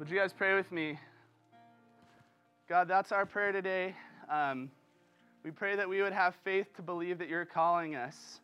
Would 0.00 0.08
you 0.08 0.16
guys 0.16 0.32
pray 0.32 0.54
with 0.54 0.72
me? 0.72 0.98
God, 2.70 2.88
that's 2.88 3.12
our 3.12 3.26
prayer 3.26 3.52
today. 3.52 3.94
Um, 4.30 4.70
we 5.44 5.50
pray 5.50 5.76
that 5.76 5.86
we 5.86 6.00
would 6.00 6.14
have 6.14 6.34
faith 6.42 6.74
to 6.76 6.82
believe 6.82 7.18
that 7.18 7.28
you're 7.28 7.44
calling 7.44 7.96
us, 7.96 8.40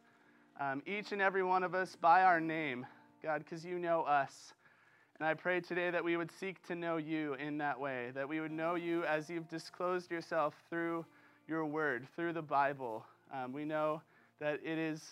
um, 0.60 0.82
each 0.84 1.12
and 1.12 1.22
every 1.22 1.42
one 1.42 1.62
of 1.62 1.74
us, 1.74 1.96
by 1.98 2.24
our 2.24 2.40
name, 2.40 2.84
God, 3.22 3.42
because 3.42 3.64
you 3.64 3.78
know 3.78 4.02
us. 4.02 4.52
And 5.18 5.26
I 5.26 5.32
pray 5.32 5.60
today 5.60 5.88
that 5.88 6.04
we 6.04 6.18
would 6.18 6.30
seek 6.30 6.62
to 6.66 6.74
know 6.74 6.98
you 6.98 7.32
in 7.42 7.56
that 7.56 7.80
way, 7.80 8.10
that 8.14 8.28
we 8.28 8.38
would 8.40 8.52
know 8.52 8.74
you 8.74 9.04
as 9.04 9.30
you've 9.30 9.48
disclosed 9.48 10.10
yourself 10.10 10.52
through 10.68 11.06
your 11.48 11.64
word, 11.64 12.06
through 12.16 12.34
the 12.34 12.42
Bible. 12.42 13.02
Um, 13.32 13.54
we 13.54 13.64
know 13.64 14.02
that 14.40 14.60
it 14.62 14.76
is, 14.76 15.02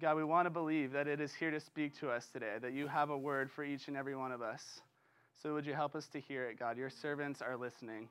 God, 0.00 0.16
we 0.16 0.24
want 0.24 0.46
to 0.46 0.50
believe 0.50 0.90
that 0.90 1.06
it 1.06 1.20
is 1.20 1.32
here 1.32 1.52
to 1.52 1.60
speak 1.60 1.96
to 2.00 2.10
us 2.10 2.26
today, 2.32 2.56
that 2.60 2.72
you 2.72 2.88
have 2.88 3.10
a 3.10 3.16
word 3.16 3.48
for 3.48 3.62
each 3.62 3.86
and 3.86 3.96
every 3.96 4.16
one 4.16 4.32
of 4.32 4.42
us. 4.42 4.80
So 5.40 5.54
would 5.54 5.66
you 5.66 5.74
help 5.74 5.94
us 5.94 6.06
to 6.08 6.20
hear 6.20 6.44
it, 6.44 6.58
God? 6.58 6.78
Your 6.78 6.90
servants 6.90 7.42
are 7.42 7.56
listening. 7.56 8.08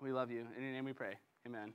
We 0.00 0.12
love 0.12 0.30
you. 0.30 0.46
In 0.56 0.64
your 0.64 0.72
name 0.72 0.84
we 0.84 0.92
pray. 0.92 1.14
Amen. 1.46 1.72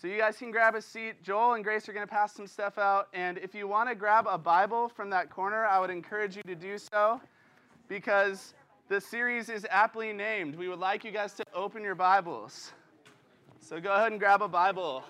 So 0.00 0.06
you 0.06 0.16
guys 0.16 0.36
can 0.36 0.50
grab 0.50 0.74
a 0.74 0.82
seat. 0.82 1.22
Joel 1.22 1.54
and 1.54 1.64
Grace 1.64 1.88
are 1.88 1.92
going 1.92 2.06
to 2.06 2.10
pass 2.10 2.32
some 2.32 2.46
stuff 2.46 2.78
out. 2.78 3.08
And 3.12 3.36
if 3.38 3.54
you 3.54 3.68
want 3.68 3.88
to 3.88 3.94
grab 3.94 4.26
a 4.28 4.38
Bible 4.38 4.88
from 4.88 5.10
that 5.10 5.28
corner, 5.28 5.66
I 5.66 5.78
would 5.78 5.90
encourage 5.90 6.36
you 6.36 6.42
to 6.44 6.54
do 6.54 6.78
so 6.78 7.20
because 7.88 8.54
the 8.88 9.00
series 9.00 9.48
is 9.48 9.66
aptly 9.70 10.12
named. 10.12 10.54
We 10.56 10.68
would 10.68 10.78
like 10.78 11.04
you 11.04 11.10
guys 11.10 11.34
to 11.34 11.44
open 11.54 11.82
your 11.82 11.94
Bibles. 11.94 12.72
So 13.60 13.78
go 13.80 13.92
ahead 13.92 14.10
and 14.12 14.18
grab 14.18 14.40
a 14.40 14.48
Bible. 14.48 15.04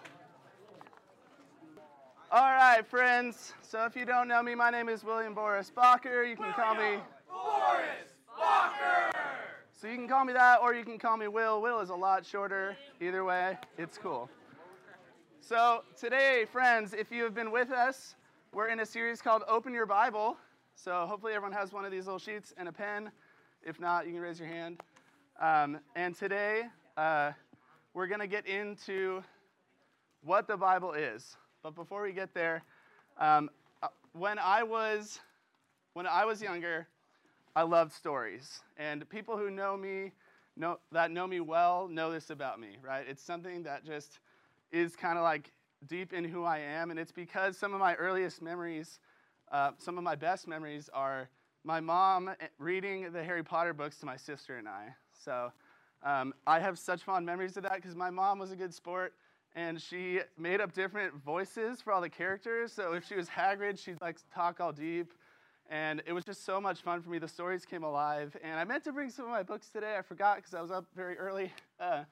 All 2.33 2.53
right, 2.53 2.85
friends. 2.87 3.55
So 3.63 3.85
if 3.85 3.95
you 3.95 4.05
don't 4.05 4.29
know 4.29 4.43
me, 4.43 4.55
my 4.55 4.71
name 4.71 4.89
is 4.89 5.05
William 5.05 5.35
Boris 5.35 5.71
Bakker. 5.77 6.29
You 6.29 6.37
can 6.37 6.53
call 6.53 6.75
me 6.75 6.99
Boris 7.29 8.10
So 9.81 9.89
you 9.89 9.97
can 9.97 10.09
call 10.09 10.27
me 10.27 10.35
that, 10.35 10.61
or 10.61 10.75
you 10.75 10.85
can 10.85 10.99
call 10.99 11.17
me 11.17 11.27
Will. 11.27 11.63
Will 11.63 11.81
is 11.81 11.89
a 11.89 11.95
lot 11.95 12.27
shorter. 12.27 12.77
Either 13.01 13.25
way, 13.25 13.57
it's 13.79 13.97
cool. 13.97 14.29
So 15.41 15.85
today, 15.99 16.45
friends, 16.53 16.93
if 16.93 17.11
you 17.11 17.25
have 17.25 17.35
been 17.35 17.51
with 17.51 17.71
us, 17.71 18.15
we're 18.53 18.69
in 18.69 18.81
a 18.81 18.87
series 18.87 19.23
called 19.23 19.43
Open 19.49 19.73
Your 19.73 19.87
Bible. 19.87 20.37
So 20.75 21.07
hopefully 21.07 21.33
everyone 21.33 21.57
has 21.57 21.73
one 21.73 21.87
of 21.87 21.91
these 21.91 22.05
little 22.05 22.19
sheets 22.19 22.53
and 22.59 22.69
a 22.69 22.73
pen. 22.73 23.11
If 23.63 23.81
not, 23.81 24.07
you 24.07 24.13
can 24.13 24.21
raise 24.21 24.39
your 24.39 24.49
hand. 24.49 24.83
Um, 25.41 25.81
and 25.97 26.15
today, 26.15 26.65
uh, 26.99 27.33
we're 27.95 28.07
going 28.07 28.21
to 28.21 28.27
get 28.27 28.47
into 28.47 29.25
what 30.23 30.47
the 30.47 30.59
Bible 30.59 30.93
is. 30.93 31.39
But 31.63 31.75
before 31.75 32.03
we 32.03 32.13
get 32.13 32.35
there, 32.35 32.63
um, 33.19 33.49
uh, 33.83 33.89
when 34.13 34.39
I 34.39 34.63
was 34.63 35.21
when 35.95 36.07
I 36.07 36.27
was 36.27 36.43
younger, 36.43 36.87
I 37.57 37.63
love 37.63 37.93
stories. 37.93 38.61
And 38.77 39.09
people 39.09 39.37
who 39.37 39.51
know 39.51 39.77
me, 39.77 40.13
know, 40.57 40.79
that 40.93 41.11
know 41.11 41.27
me 41.27 41.41
well, 41.41 41.89
know 41.89 42.13
this 42.13 42.31
about 42.31 42.61
me, 42.61 42.77
right? 42.83 43.05
It's 43.09 43.23
something 43.23 43.63
that 43.65 43.85
just 43.85 44.21
is 44.71 44.95
kind 44.95 45.19
of 45.19 45.25
like 45.25 45.53
deep 45.89 46.13
in 46.13 46.25
who 46.25 46.45
I 46.45 46.59
am. 46.59 46.91
And 46.91 46.99
it's 46.99 47.13
because 47.13 47.57
some 47.57 47.75
of 47.75 47.81
my 47.81 47.95
earliest 47.95 48.41
memories, 48.41 49.01
uh, 49.51 49.73
some 49.79 49.99
of 49.99 50.05
my 50.05 50.15
best 50.15 50.47
memories 50.47 50.89
are 50.95 51.29
my 51.65 51.81
mom 51.81 52.29
eh, 52.29 52.47
reading 52.59 53.11
the 53.13 53.23
Harry 53.23 53.43
Potter 53.43 53.75
books 53.75 53.99
to 53.99 54.07
my 54.07 54.17
sister 54.17 54.57
and 54.57 54.69
I. 54.69 54.95
So 55.25 55.53
um, 56.05 56.33
I 56.47 56.61
have 56.61 56.79
such 56.79 57.03
fond 57.03 57.27
memories 57.27 57.57
of 57.57 57.65
that 57.65 57.75
because 57.77 57.97
my 57.97 58.11
mom 58.11 58.39
was 58.39 58.53
a 58.53 58.57
good 58.57 58.73
sport 58.73 59.15
and 59.57 59.81
she 59.81 60.21
made 60.39 60.61
up 60.61 60.73
different 60.73 61.15
voices 61.25 61.81
for 61.83 61.93
all 61.93 62.01
the 62.01 62.09
characters. 62.09 62.73
So 62.73 62.93
if 62.93 63.07
she 63.07 63.17
was 63.17 63.29
Hagrid, 63.29 63.79
she'd 63.79 64.01
like 64.01 64.19
talk 64.33 64.61
all 64.61 64.73
deep. 64.73 65.13
And 65.71 66.03
it 66.05 66.13
was 66.13 66.25
just 66.25 66.45
so 66.45 66.61
much 66.61 66.81
fun 66.83 67.01
for 67.01 67.11
me. 67.11 67.19
The 67.19 67.29
stories 67.29 67.65
came 67.65 67.85
alive. 67.85 68.37
And 68.43 68.59
I 68.59 68.65
meant 68.65 68.83
to 68.85 68.93
bring 68.93 69.09
some 69.09 69.25
of 69.25 69.31
my 69.31 69.45
books 69.45 69.69
today. 69.69 69.95
I 69.97 70.03
forgot 70.03 70.37
because 70.37 70.53
I 70.53 70.61
was 70.61 70.73
up 70.73 70.85
very 70.97 71.17
early. 71.17 71.53
Uh, 71.79 72.03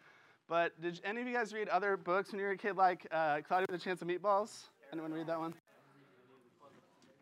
but 0.49 0.81
did 0.81 1.01
any 1.05 1.21
of 1.21 1.27
you 1.27 1.35
guys 1.35 1.53
read 1.53 1.69
other 1.69 1.97
books 1.97 2.31
when 2.31 2.39
you 2.39 2.47
were 2.47 2.53
a 2.53 2.57
kid, 2.57 2.77
like 2.77 3.07
uh, 3.11 3.41
Cloudy 3.47 3.67
with 3.69 3.81
a 3.81 3.85
Chance 3.85 4.01
of 4.01 4.09
Meatballs? 4.09 4.69
Anyone 4.93 5.13
read 5.13 5.27
that 5.27 5.39
one? 5.39 5.55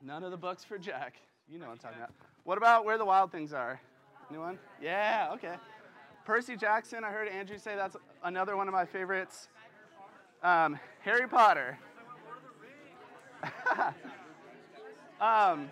None 0.02 0.22
of 0.22 0.30
the 0.30 0.36
books 0.36 0.62
for 0.62 0.78
Jack. 0.78 1.14
You 1.48 1.58
know 1.58 1.66
what 1.66 1.72
I'm 1.72 1.78
talking 1.78 1.98
about. 1.98 2.12
What 2.44 2.58
about 2.58 2.84
Where 2.84 2.98
the 2.98 3.04
Wild 3.04 3.32
Things 3.32 3.52
Are? 3.52 3.80
Anyone? 4.30 4.58
Yeah, 4.80 5.30
okay. 5.32 5.54
Percy 6.24 6.56
Jackson, 6.56 7.02
I 7.02 7.10
heard 7.10 7.28
Andrew 7.28 7.58
say 7.58 7.76
that's 7.76 7.96
another 8.22 8.56
one 8.56 8.68
of 8.68 8.74
my 8.74 8.84
favorites. 8.84 9.48
Um, 10.42 10.78
Harry 11.00 11.26
Potter. 11.26 11.78
um, 15.20 15.68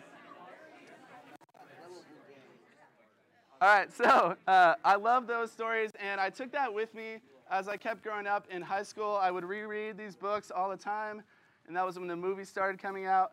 all 3.61 3.69
right, 3.69 3.93
so 3.93 4.37
uh, 4.47 4.75
I 4.85 4.97
love 4.97 5.27
those 5.27 5.53
stories, 5.53 5.91
and 6.01 6.21
I 6.21 6.31
took 6.31 6.51
that 6.53 6.73
with 6.73 6.95
me 6.95 7.19
as 7.51 7.69
I 7.69 7.77
kept 7.77 8.03
growing 8.03 8.27
up 8.27 8.47
in 8.51 8.63
high 8.63 8.83
school. 8.83 9.19
I 9.21 9.31
would 9.31 9.45
reread 9.45 9.97
these 9.97 10.17
books 10.17 10.51
all 10.51 10.69
the 10.71 10.77
time, 10.77 11.23
and 11.67 11.77
that 11.77 11.87
was 11.87 11.99
when 11.99 12.09
the 12.09 12.17
movies 12.17 12.49
started 12.49 12.81
coming 12.81 13.07
out. 13.07 13.33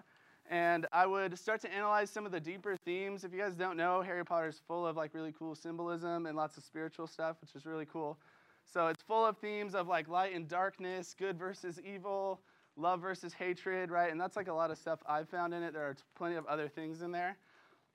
And 0.50 0.86
I 0.92 1.06
would 1.06 1.38
start 1.40 1.62
to 1.62 1.74
analyze 1.74 2.10
some 2.10 2.26
of 2.26 2.32
the 2.32 2.40
deeper 2.40 2.76
themes. 2.84 3.24
If 3.24 3.32
you 3.32 3.40
guys 3.40 3.56
don't 3.56 3.78
know, 3.78 4.02
Harry 4.02 4.26
Potter 4.26 4.50
is 4.50 4.62
full 4.68 4.86
of 4.86 4.98
like 4.98 5.14
really 5.14 5.34
cool 5.38 5.56
symbolism 5.56 6.26
and 6.26 6.36
lots 6.36 6.58
of 6.58 6.64
spiritual 6.64 7.08
stuff, 7.08 7.38
which 7.40 7.56
is 7.56 7.66
really 7.66 7.86
cool. 7.86 8.18
So 8.66 8.88
it's 8.88 9.02
full 9.02 9.26
of 9.26 9.38
themes 9.38 9.76
of 9.76 9.88
like 9.88 10.10
light 10.10 10.36
and 10.36 10.48
darkness, 10.48 11.16
good 11.18 11.38
versus 11.38 11.80
evil, 11.80 12.42
love 12.76 13.02
versus 13.02 13.34
hatred, 13.34 13.92
right? 13.92 14.12
And 14.12 14.20
that's 14.20 14.36
like 14.36 14.50
a 14.50 14.54
lot 14.54 14.72
of 14.72 14.78
stuff 14.78 15.00
I've 15.08 15.30
found 15.30 15.54
in 15.54 15.64
it. 15.64 15.74
There 15.74 15.84
are 15.84 15.96
plenty 16.16 16.36
of 16.36 16.46
other 16.48 16.68
things 16.68 17.02
in 17.02 17.12
there. 17.12 17.38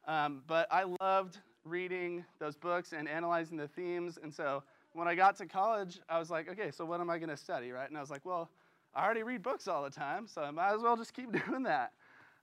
Um, 0.06 0.42
but 0.46 0.66
I 0.70 0.84
loved 1.00 1.38
reading 1.66 2.24
those 2.38 2.56
books 2.56 2.92
and 2.92 3.08
analyzing 3.08 3.56
the 3.56 3.68
themes. 3.68 4.18
And 4.22 4.32
so 4.32 4.62
when 4.92 5.08
I 5.08 5.14
got 5.14 5.36
to 5.36 5.46
college, 5.46 6.00
I 6.08 6.18
was 6.18 6.30
like, 6.30 6.48
okay, 6.48 6.70
so 6.70 6.84
what 6.84 7.00
am 7.00 7.10
I 7.10 7.18
going 7.18 7.28
to 7.28 7.36
study, 7.36 7.70
right? 7.70 7.88
And 7.88 7.98
I 7.98 8.00
was 8.00 8.10
like, 8.10 8.24
well, 8.24 8.48
I 8.94 9.04
already 9.04 9.22
read 9.22 9.42
books 9.42 9.68
all 9.68 9.82
the 9.82 9.90
time, 9.90 10.26
so 10.26 10.42
I 10.42 10.50
might 10.50 10.74
as 10.74 10.80
well 10.80 10.96
just 10.96 11.12
keep 11.12 11.30
doing 11.46 11.64
that. 11.64 11.92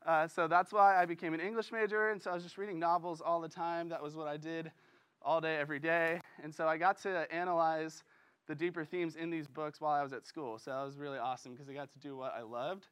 Uh, 0.06 0.28
so 0.28 0.48
that's 0.48 0.74
why 0.74 1.02
I 1.02 1.06
became 1.06 1.34
an 1.34 1.40
English 1.40 1.72
major, 1.72 2.10
and 2.10 2.22
so 2.22 2.32
I 2.32 2.34
was 2.34 2.44
just 2.44 2.58
reading 2.58 2.78
novels 2.78 3.22
all 3.22 3.40
the 3.40 3.48
time. 3.48 3.90
That 3.90 4.04
was 4.04 4.16
what 4.16 4.28
I 4.28 4.38
did 4.38 4.72
all 5.22 5.40
day, 5.40 5.56
every 5.56 5.80
day. 5.80 6.20
And 6.44 6.54
so 6.54 6.68
I 6.68 6.78
got 6.78 7.02
to 7.04 7.26
analyze 7.34 8.04
the 8.48 8.54
deeper 8.54 8.84
themes 8.84 9.16
in 9.16 9.30
these 9.30 9.48
books 9.48 9.80
while 9.80 9.94
I 9.94 10.04
was 10.04 10.12
at 10.12 10.26
school. 10.26 10.60
So 10.60 10.72
that 10.72 10.84
was 10.84 10.98
really 10.98 11.18
awesome 11.18 11.54
because 11.54 11.70
I 11.70 11.74
got 11.74 11.92
to 11.94 12.00
do 12.00 12.18
what 12.18 12.34
I 12.38 12.42
loved. 12.42 12.88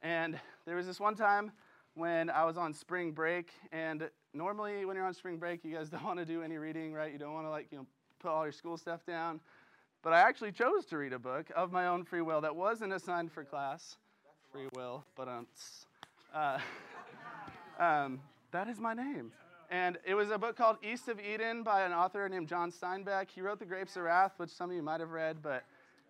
And 0.00 0.38
there 0.66 0.76
was 0.76 0.86
this 0.86 1.00
one 1.00 1.16
time 1.16 1.50
when 1.94 2.30
I 2.30 2.44
was 2.44 2.56
on 2.56 2.72
spring 2.72 3.12
break, 3.12 3.50
and 3.72 4.08
normally 4.34 4.84
when 4.84 4.96
you're 4.96 5.06
on 5.06 5.14
spring 5.14 5.38
break, 5.38 5.64
you 5.64 5.74
guys 5.74 5.88
don't 5.90 6.04
want 6.04 6.18
to 6.18 6.24
do 6.24 6.42
any 6.42 6.58
reading, 6.58 6.92
right? 6.92 7.12
You 7.12 7.18
don't 7.18 7.34
want 7.34 7.46
to 7.46 7.50
like 7.50 7.68
you 7.70 7.78
know 7.78 7.86
put 8.20 8.30
all 8.30 8.44
your 8.44 8.52
school 8.52 8.76
stuff 8.76 9.04
down. 9.06 9.40
But 10.02 10.12
I 10.12 10.20
actually 10.20 10.52
chose 10.52 10.84
to 10.86 10.98
read 10.98 11.14
a 11.14 11.18
book 11.18 11.50
of 11.56 11.72
my 11.72 11.86
own 11.86 12.04
free 12.04 12.20
will 12.20 12.42
that 12.42 12.54
wasn't 12.54 12.92
assigned 12.92 13.32
for 13.32 13.42
class. 13.42 13.96
Free 14.52 14.68
will, 14.74 15.04
but 15.16 15.28
um, 15.28 15.46
uh, 16.34 16.58
um, 17.78 18.20
that 18.50 18.68
is 18.68 18.78
my 18.78 18.92
name. 18.92 19.32
And 19.70 19.98
it 20.04 20.14
was 20.14 20.30
a 20.30 20.36
book 20.36 20.56
called 20.56 20.76
East 20.82 21.08
of 21.08 21.18
Eden 21.18 21.62
by 21.62 21.82
an 21.82 21.92
author 21.92 22.28
named 22.28 22.48
John 22.48 22.70
Steinbeck. 22.70 23.30
He 23.30 23.40
wrote 23.40 23.58
The 23.58 23.64
Grapes 23.64 23.96
of 23.96 24.02
Wrath, 24.02 24.32
which 24.36 24.50
some 24.50 24.70
of 24.70 24.76
you 24.76 24.82
might 24.82 25.00
have 25.00 25.10
read, 25.10 25.38
but 25.42 25.64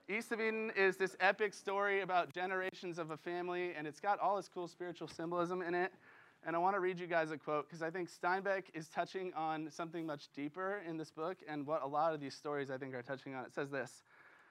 East 0.08 0.32
of 0.32 0.40
Eden 0.40 0.70
is 0.76 0.96
this 0.96 1.16
epic 1.20 1.54
story 1.54 2.02
about 2.02 2.30
generations 2.30 2.98
of 2.98 3.10
a 3.10 3.16
family, 3.16 3.72
and 3.74 3.86
it's 3.86 4.00
got 4.00 4.18
all 4.18 4.36
this 4.36 4.50
cool 4.52 4.68
spiritual 4.68 5.08
symbolism 5.08 5.62
in 5.62 5.74
it. 5.74 5.92
And 6.46 6.54
I 6.54 6.58
want 6.58 6.76
to 6.76 6.80
read 6.80 7.00
you 7.00 7.06
guys 7.06 7.30
a 7.30 7.38
quote 7.38 7.66
because 7.66 7.82
I 7.82 7.90
think 7.90 8.10
Steinbeck 8.10 8.64
is 8.74 8.88
touching 8.88 9.32
on 9.34 9.70
something 9.70 10.04
much 10.04 10.28
deeper 10.36 10.82
in 10.86 10.98
this 10.98 11.10
book 11.10 11.38
and 11.48 11.66
what 11.66 11.82
a 11.82 11.86
lot 11.86 12.12
of 12.12 12.20
these 12.20 12.34
stories 12.34 12.70
I 12.70 12.76
think 12.76 12.94
are 12.94 13.02
touching 13.02 13.34
on. 13.34 13.46
It 13.46 13.54
says 13.54 13.70
this 13.70 14.02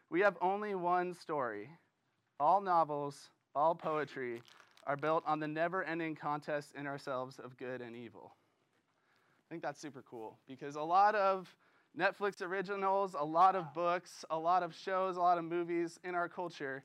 We 0.09 0.21
have 0.21 0.35
only 0.41 0.73
one 0.73 1.13
story. 1.13 1.69
All 2.39 2.61
novels, 2.61 3.29
all 3.53 3.75
poetry 3.75 4.41
are 4.87 4.97
built 4.97 5.23
on 5.27 5.39
the 5.39 5.47
never 5.47 5.83
ending 5.83 6.15
contest 6.15 6.73
in 6.75 6.87
ourselves 6.87 7.37
of 7.37 7.55
good 7.57 7.79
and 7.79 7.95
evil. 7.95 8.33
I 9.47 9.53
think 9.53 9.61
that's 9.61 9.79
super 9.79 10.03
cool 10.09 10.39
because 10.47 10.75
a 10.75 10.81
lot 10.81 11.13
of 11.13 11.55
Netflix 11.95 12.41
originals, 12.41 13.15
a 13.17 13.23
lot 13.23 13.55
of 13.55 13.71
books, 13.75 14.25
a 14.31 14.37
lot 14.37 14.63
of 14.63 14.73
shows, 14.73 15.15
a 15.15 15.19
lot 15.19 15.37
of 15.37 15.43
movies 15.43 15.99
in 16.03 16.15
our 16.15 16.27
culture 16.27 16.83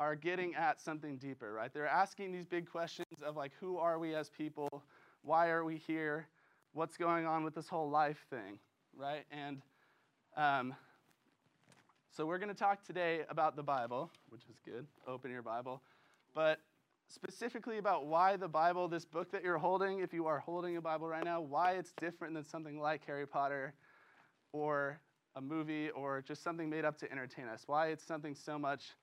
are 0.00 0.16
getting 0.16 0.54
at 0.54 0.80
something 0.80 1.18
deeper, 1.18 1.52
right? 1.52 1.72
They're 1.72 1.86
asking 1.86 2.32
these 2.32 2.46
big 2.46 2.68
questions 2.68 3.22
of 3.22 3.36
like, 3.36 3.52
who 3.60 3.76
are 3.76 3.98
we 3.98 4.14
as 4.14 4.30
people? 4.30 4.82
Why 5.22 5.50
are 5.50 5.62
we 5.62 5.76
here? 5.76 6.26
What's 6.72 6.96
going 6.96 7.26
on 7.26 7.44
with 7.44 7.54
this 7.54 7.68
whole 7.68 7.90
life 7.90 8.24
thing, 8.30 8.58
right? 8.96 9.24
And 9.30 9.60
um, 10.38 10.74
so 12.10 12.24
we're 12.24 12.38
going 12.38 12.48
to 12.48 12.58
talk 12.58 12.82
today 12.82 13.20
about 13.28 13.56
the 13.56 13.62
Bible, 13.62 14.10
which 14.30 14.40
is 14.50 14.56
good. 14.64 14.86
Open 15.06 15.30
your 15.30 15.42
Bible. 15.42 15.82
But 16.34 16.60
specifically 17.08 17.76
about 17.76 18.06
why 18.06 18.36
the 18.36 18.48
Bible, 18.48 18.88
this 18.88 19.04
book 19.04 19.30
that 19.32 19.44
you're 19.44 19.58
holding, 19.58 19.98
if 19.98 20.14
you 20.14 20.26
are 20.26 20.38
holding 20.38 20.78
a 20.78 20.80
Bible 20.80 21.08
right 21.08 21.24
now, 21.24 21.42
why 21.42 21.72
it's 21.72 21.92
different 22.00 22.32
than 22.32 22.44
something 22.44 22.80
like 22.80 23.04
Harry 23.06 23.26
Potter 23.26 23.74
or 24.52 24.98
a 25.36 25.42
movie 25.42 25.90
or 25.90 26.22
just 26.22 26.42
something 26.42 26.70
made 26.70 26.86
up 26.86 26.96
to 26.98 27.12
entertain 27.12 27.46
us. 27.48 27.64
Why 27.66 27.88
it's 27.88 28.04
something 28.04 28.34
so 28.34 28.58
much 28.58 28.94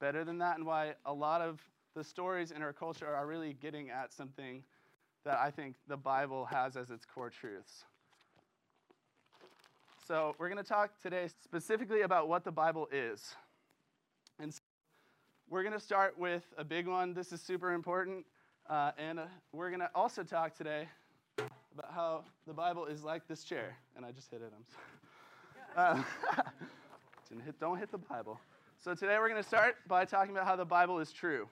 better 0.00 0.24
than 0.24 0.38
that, 0.38 0.56
and 0.56 0.66
why 0.66 0.94
a 1.04 1.12
lot 1.12 1.40
of 1.40 1.60
the 1.94 2.04
stories 2.04 2.50
in 2.50 2.62
our 2.62 2.72
culture 2.72 3.06
are 3.06 3.26
really 3.26 3.54
getting 3.54 3.90
at 3.90 4.12
something 4.12 4.62
that 5.24 5.38
I 5.38 5.50
think 5.50 5.76
the 5.88 5.96
Bible 5.96 6.44
has 6.46 6.76
as 6.76 6.90
its 6.90 7.04
core 7.04 7.30
truths. 7.30 7.84
So, 10.06 10.36
we're 10.38 10.48
going 10.48 10.62
to 10.62 10.68
talk 10.68 10.90
today 11.02 11.28
specifically 11.42 12.02
about 12.02 12.28
what 12.28 12.44
the 12.44 12.52
Bible 12.52 12.88
is. 12.92 13.34
And 14.38 14.52
so 14.52 14.60
we're 15.48 15.62
going 15.62 15.72
to 15.72 15.80
start 15.80 16.18
with 16.18 16.44
a 16.58 16.64
big 16.64 16.86
one. 16.86 17.14
This 17.14 17.32
is 17.32 17.40
super 17.40 17.72
important. 17.72 18.24
Uh, 18.68 18.90
and 18.98 19.18
uh, 19.18 19.24
we're 19.52 19.70
going 19.70 19.80
to 19.80 19.90
also 19.94 20.22
talk 20.22 20.54
today 20.54 20.88
about 21.38 21.92
how 21.92 22.24
the 22.46 22.52
Bible 22.52 22.86
is 22.86 23.02
like 23.02 23.26
this 23.28 23.44
chair. 23.44 23.76
And 23.96 24.04
I 24.04 24.12
just 24.12 24.30
hit 24.30 24.42
it. 24.42 24.52
I'm 24.54 24.64
sorry. 25.74 26.04
Uh, 27.36 27.40
hit, 27.44 27.58
don't 27.60 27.78
hit 27.78 27.90
the 27.90 27.98
Bible. 27.98 28.40
So 28.78 28.94
today 28.94 29.16
we're 29.18 29.28
going 29.28 29.42
to 29.42 29.48
start 29.48 29.76
by 29.88 30.04
talking 30.04 30.32
about 30.32 30.46
how 30.46 30.54
the 30.54 30.64
Bible 30.64 31.00
is 31.00 31.10
true. 31.10 31.48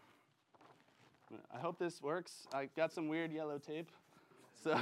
I 1.52 1.58
hope 1.58 1.78
this 1.78 2.00
works. 2.00 2.46
I 2.52 2.68
got 2.76 2.92
some 2.92 3.08
weird 3.08 3.32
yellow 3.32 3.58
tape. 3.58 3.90
So, 4.62 4.80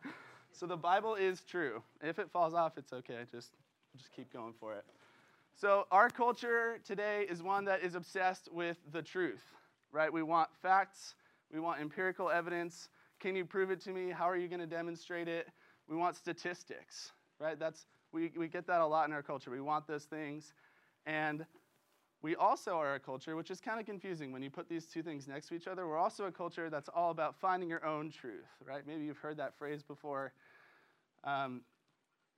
so 0.52 0.66
the 0.66 0.76
Bible 0.76 1.16
is 1.16 1.40
true. 1.40 1.82
If 2.00 2.20
it 2.20 2.30
falls 2.30 2.54
off, 2.54 2.78
it's 2.78 2.92
okay. 2.92 3.24
Just, 3.32 3.50
just 3.96 4.12
keep 4.12 4.32
going 4.32 4.52
for 4.60 4.74
it. 4.74 4.84
So 5.54 5.86
our 5.90 6.08
culture 6.08 6.78
today 6.84 7.26
is 7.28 7.42
one 7.42 7.64
that 7.64 7.82
is 7.82 7.96
obsessed 7.96 8.48
with 8.52 8.76
the 8.92 9.02
truth, 9.02 9.42
right? 9.90 10.12
We 10.12 10.22
want 10.22 10.50
facts. 10.62 11.16
We 11.52 11.58
want 11.58 11.80
empirical 11.80 12.30
evidence. 12.30 12.90
Can 13.18 13.34
you 13.34 13.44
prove 13.44 13.72
it 13.72 13.80
to 13.80 13.90
me? 13.90 14.10
How 14.10 14.28
are 14.28 14.36
you 14.36 14.46
going 14.46 14.60
to 14.60 14.66
demonstrate 14.66 15.26
it? 15.26 15.48
We 15.88 15.96
want 15.96 16.14
statistics, 16.14 17.10
right? 17.40 17.58
That's 17.58 17.86
we, 18.12 18.30
we 18.36 18.46
get 18.46 18.66
that 18.68 18.80
a 18.80 18.86
lot 18.86 19.08
in 19.08 19.12
our 19.12 19.22
culture. 19.22 19.50
We 19.50 19.60
want 19.60 19.88
those 19.88 20.04
things. 20.04 20.52
And 21.06 21.44
we 22.20 22.34
also 22.34 22.72
are 22.72 22.94
a 22.94 23.00
culture, 23.00 23.36
which 23.36 23.50
is 23.50 23.60
kind 23.60 23.78
of 23.78 23.86
confusing 23.86 24.32
when 24.32 24.42
you 24.42 24.50
put 24.50 24.68
these 24.68 24.86
two 24.86 25.02
things 25.02 25.28
next 25.28 25.48
to 25.48 25.54
each 25.54 25.68
other. 25.68 25.86
We're 25.86 25.98
also 25.98 26.24
a 26.24 26.32
culture 26.32 26.68
that's 26.68 26.88
all 26.88 27.10
about 27.10 27.36
finding 27.36 27.68
your 27.68 27.84
own 27.86 28.10
truth, 28.10 28.48
right? 28.66 28.84
Maybe 28.86 29.04
you've 29.04 29.18
heard 29.18 29.36
that 29.36 29.56
phrase 29.56 29.82
before. 29.82 30.32
Um, 31.24 31.62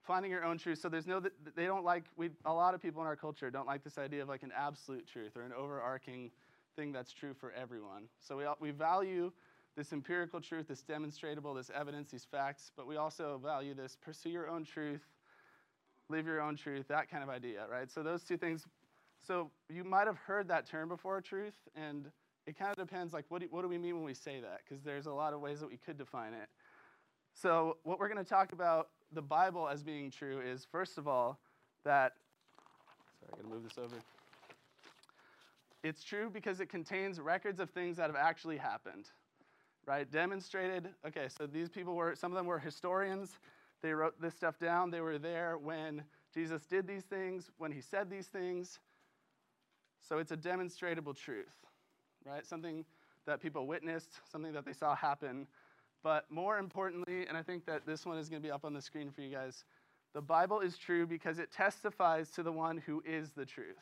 finding 0.03 0.31
your 0.31 0.43
own 0.43 0.57
truth. 0.57 0.79
So 0.79 0.89
there's 0.89 1.07
no, 1.07 1.21
they 1.55 1.65
don't 1.65 1.85
like, 1.85 2.05
we, 2.17 2.29
a 2.45 2.53
lot 2.53 2.73
of 2.73 2.81
people 2.81 3.01
in 3.01 3.07
our 3.07 3.15
culture 3.15 3.49
don't 3.51 3.67
like 3.67 3.83
this 3.83 3.97
idea 3.97 4.21
of 4.21 4.29
like 4.29 4.43
an 4.43 4.51
absolute 4.55 5.07
truth 5.07 5.37
or 5.37 5.43
an 5.43 5.53
overarching 5.53 6.31
thing 6.75 6.91
that's 6.91 7.11
true 7.13 7.33
for 7.33 7.51
everyone. 7.51 8.03
So 8.19 8.37
we, 8.37 8.45
we 8.59 8.71
value 8.71 9.31
this 9.75 9.93
empirical 9.93 10.41
truth, 10.41 10.67
this 10.67 10.81
demonstrable, 10.81 11.53
this 11.53 11.71
evidence, 11.73 12.11
these 12.11 12.25
facts, 12.29 12.71
but 12.75 12.87
we 12.87 12.97
also 12.97 13.39
value 13.43 13.73
this 13.73 13.95
pursue 14.01 14.29
your 14.29 14.49
own 14.49 14.65
truth, 14.65 15.01
live 16.09 16.25
your 16.25 16.41
own 16.41 16.55
truth, 16.55 16.87
that 16.89 17.09
kind 17.09 17.23
of 17.23 17.29
idea, 17.29 17.65
right? 17.71 17.89
So 17.89 18.03
those 18.03 18.23
two 18.23 18.37
things 18.37 18.65
so 19.25 19.51
you 19.69 19.83
might 19.83 20.07
have 20.07 20.17
heard 20.17 20.47
that 20.47 20.65
term 20.65 20.89
before, 20.89 21.21
truth, 21.21 21.55
and 21.75 22.09
it 22.47 22.57
kind 22.57 22.71
of 22.71 22.77
depends, 22.77 23.13
like, 23.13 23.25
what 23.29 23.41
do, 23.41 23.47
what 23.51 23.61
do 23.61 23.67
we 23.67 23.77
mean 23.77 23.95
when 23.95 24.03
we 24.03 24.13
say 24.13 24.39
that? 24.41 24.61
Because 24.63 24.83
there's 24.83 25.05
a 25.05 25.11
lot 25.11 25.33
of 25.33 25.41
ways 25.41 25.59
that 25.59 25.69
we 25.69 25.77
could 25.77 25.97
define 25.97 26.33
it. 26.33 26.49
So 27.33 27.77
what 27.83 27.99
we're 27.99 28.09
going 28.09 28.23
to 28.23 28.29
talk 28.29 28.51
about 28.51 28.89
the 29.13 29.21
Bible 29.21 29.67
as 29.67 29.83
being 29.83 30.09
true 30.09 30.41
is, 30.41 30.65
first 30.71 30.97
of 30.97 31.07
all, 31.07 31.39
that, 31.85 32.13
sorry, 33.19 33.31
I 33.33 33.35
got 33.37 33.43
to 33.43 33.49
move 33.53 33.63
this 33.63 33.77
over. 33.77 33.95
It's 35.83 36.03
true 36.03 36.29
because 36.29 36.59
it 36.59 36.67
contains 36.67 37.19
records 37.19 37.59
of 37.59 37.69
things 37.69 37.97
that 37.97 38.07
have 38.07 38.15
actually 38.15 38.57
happened, 38.57 39.05
right? 39.85 40.09
Demonstrated. 40.11 40.89
Okay, 41.07 41.27
so 41.27 41.47
these 41.47 41.69
people 41.69 41.95
were, 41.95 42.15
some 42.15 42.31
of 42.31 42.37
them 42.37 42.45
were 42.45 42.59
historians. 42.59 43.39
They 43.81 43.93
wrote 43.93 44.19
this 44.21 44.35
stuff 44.35 44.59
down. 44.59 44.91
They 44.91 45.01
were 45.01 45.17
there 45.17 45.57
when 45.57 46.03
Jesus 46.33 46.65
did 46.65 46.87
these 46.87 47.03
things, 47.03 47.49
when 47.57 47.71
he 47.71 47.81
said 47.81 48.09
these 48.09 48.27
things. 48.27 48.79
So 50.07 50.17
it's 50.17 50.31
a 50.31 50.37
demonstrable 50.37 51.13
truth, 51.13 51.55
right? 52.25 52.45
Something 52.45 52.85
that 53.25 53.41
people 53.41 53.67
witnessed, 53.67 54.09
something 54.31 54.53
that 54.53 54.65
they 54.65 54.73
saw 54.73 54.95
happen. 54.95 55.47
But 56.03 56.25
more 56.29 56.57
importantly, 56.57 57.27
and 57.27 57.37
I 57.37 57.43
think 57.43 57.65
that 57.65 57.85
this 57.85 58.05
one 58.05 58.17
is 58.17 58.29
going 58.29 58.41
to 58.41 58.47
be 58.47 58.51
up 58.51 58.65
on 58.65 58.73
the 58.73 58.81
screen 58.81 59.11
for 59.11 59.21
you 59.21 59.33
guys, 59.33 59.63
the 60.13 60.21
Bible 60.21 60.59
is 60.59 60.77
true 60.77 61.05
because 61.05 61.39
it 61.39 61.51
testifies 61.51 62.31
to 62.31 62.43
the 62.43 62.51
one 62.51 62.77
who 62.77 63.01
is 63.05 63.31
the 63.31 63.45
truth. 63.45 63.77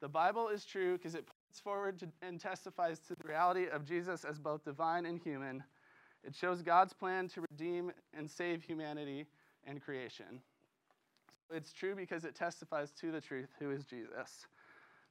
The 0.00 0.08
Bible 0.08 0.48
is 0.48 0.64
true 0.64 0.96
because 0.96 1.14
it 1.14 1.26
points 1.26 1.60
forward 1.60 1.98
to, 2.00 2.08
and 2.22 2.40
testifies 2.40 2.98
to 3.00 3.14
the 3.14 3.28
reality 3.28 3.66
of 3.68 3.84
Jesus 3.84 4.24
as 4.24 4.38
both 4.38 4.64
divine 4.64 5.06
and 5.06 5.18
human. 5.20 5.62
It 6.24 6.34
shows 6.34 6.62
God's 6.62 6.92
plan 6.92 7.28
to 7.28 7.42
redeem 7.50 7.92
and 8.16 8.28
save 8.28 8.62
humanity 8.62 9.26
and 9.64 9.80
creation. 9.82 10.40
It's 11.50 11.72
true 11.72 11.94
because 11.94 12.24
it 12.24 12.34
testifies 12.34 12.90
to 13.00 13.10
the 13.10 13.20
truth, 13.20 13.48
who 13.58 13.70
is 13.70 13.84
Jesus. 13.84 14.46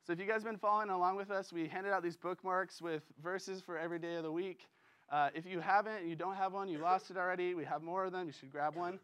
So 0.08 0.14
if 0.14 0.20
you 0.20 0.26
guys 0.26 0.36
have 0.36 0.46
been 0.46 0.58
following 0.58 0.90
along 0.90 1.18
with 1.18 1.32
us, 1.32 1.52
we 1.52 1.68
handed 1.68 1.92
out 1.92 2.02
these 2.02 2.16
bookmarks 2.16 2.82
with 2.82 3.02
verses 3.22 3.62
for 3.62 3.78
every 3.78 4.00
day 4.00 4.16
of 4.16 4.24
the 4.24 4.32
week. 4.32 4.66
Uh, 5.12 5.32
if 5.36 5.46
you 5.46 5.60
haven't, 5.60 6.08
you 6.08 6.16
don't 6.16 6.36
have 6.36 6.54
one, 6.54 6.70
you 6.70 6.78
lost 6.78 7.12
it 7.12 7.18
already, 7.18 7.54
we 7.56 7.66
have 7.66 7.84
more 7.84 8.06
of 8.06 8.14
them, 8.14 8.26
you 8.26 8.32
should 8.32 8.50
grab 8.50 8.78
one. 8.78 9.00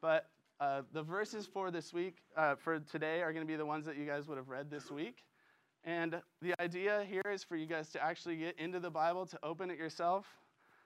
But 0.00 0.26
uh, 0.58 0.82
the 0.92 1.02
verses 1.04 1.46
for 1.46 1.70
this 1.70 1.92
week, 1.92 2.16
uh, 2.36 2.56
for 2.56 2.80
today, 2.80 3.22
are 3.22 3.32
going 3.32 3.46
to 3.46 3.48
be 3.48 3.54
the 3.54 3.64
ones 3.64 3.86
that 3.86 3.96
you 3.96 4.04
guys 4.04 4.26
would 4.26 4.36
have 4.36 4.48
read 4.48 4.68
this 4.68 4.90
week. 4.90 5.18
And 5.84 6.20
the 6.40 6.60
idea 6.60 7.06
here 7.08 7.22
is 7.32 7.44
for 7.44 7.54
you 7.54 7.66
guys 7.66 7.90
to 7.90 8.02
actually 8.02 8.34
get 8.34 8.58
into 8.58 8.80
the 8.80 8.90
Bible, 8.90 9.26
to 9.26 9.38
open 9.44 9.70
it 9.70 9.78
yourself. 9.78 10.26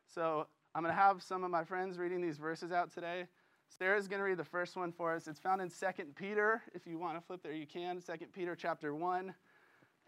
So 0.07 0.49
I'm 0.75 0.83
going 0.83 0.95
to 0.95 1.01
have 1.01 1.23
some 1.23 1.45
of 1.45 1.51
my 1.51 1.65
friends 1.65 1.97
reading 1.97 2.21
these 2.21 2.37
verses 2.37 2.73
out 2.73 2.93
today. 2.93 3.25
Sarah's 3.71 4.07
going 4.07 4.21
to 4.21 4.25
read 4.25 4.37
the 4.37 4.45
first 4.45 4.77
one 4.77 4.93
for 4.93 5.15
us. 5.15 5.27
It's 5.27 5.41
found 5.41 5.63
in 5.63 5.71
2 5.71 5.87
Peter. 6.15 6.63
If 6.75 6.87
you 6.87 6.99
want 6.99 7.19
to 7.19 7.27
flip 7.27 7.43
there, 7.43 7.53
you 7.53 7.67
can. 7.67 8.03
2 8.03 8.27
Peter 8.35 8.55
chapter 8.55 8.95
1. 8.95 9.35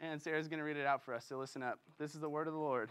And 0.00 0.22
Sarah's 0.22 0.46
going 0.46 0.58
to 0.58 0.64
read 0.64 0.76
it 0.76 0.86
out 0.86 1.04
for 1.04 1.12
us, 1.12 1.24
so 1.28 1.38
listen 1.38 1.62
up. 1.62 1.80
This 1.98 2.14
is 2.14 2.20
the 2.20 2.28
word 2.28 2.46
of 2.46 2.52
the 2.52 2.60
Lord. 2.60 2.90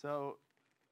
So, 0.00 0.38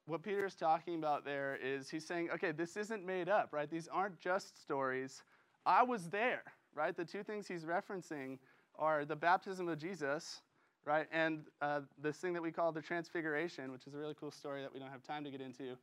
what 0.09 0.23
Peter's 0.23 0.55
talking 0.55 0.95
about 0.95 1.23
there 1.23 1.57
is 1.61 1.89
he's 1.89 2.05
saying, 2.05 2.29
okay, 2.33 2.51
this 2.51 2.75
isn't 2.75 3.05
made 3.05 3.29
up, 3.29 3.49
right? 3.51 3.69
These 3.69 3.87
aren't 3.87 4.19
just 4.19 4.59
stories. 4.61 5.23
I 5.65 5.83
was 5.83 6.09
there, 6.09 6.43
right? 6.73 6.95
The 6.95 7.05
two 7.05 7.23
things 7.23 7.47
he's 7.47 7.63
referencing 7.63 8.39
are 8.77 9.05
the 9.05 9.15
baptism 9.15 9.67
of 9.67 9.77
Jesus, 9.77 10.41
right? 10.83 11.07
And 11.11 11.41
uh, 11.61 11.81
this 12.01 12.17
thing 12.17 12.33
that 12.33 12.41
we 12.41 12.51
call 12.51 12.71
the 12.71 12.81
transfiguration, 12.81 13.71
which 13.71 13.85
is 13.85 13.93
a 13.93 13.97
really 13.97 14.15
cool 14.19 14.31
story 14.31 14.61
that 14.61 14.73
we 14.73 14.79
don't 14.79 14.89
have 14.89 15.03
time 15.03 15.23
to 15.23 15.29
get 15.29 15.41
into. 15.41 15.77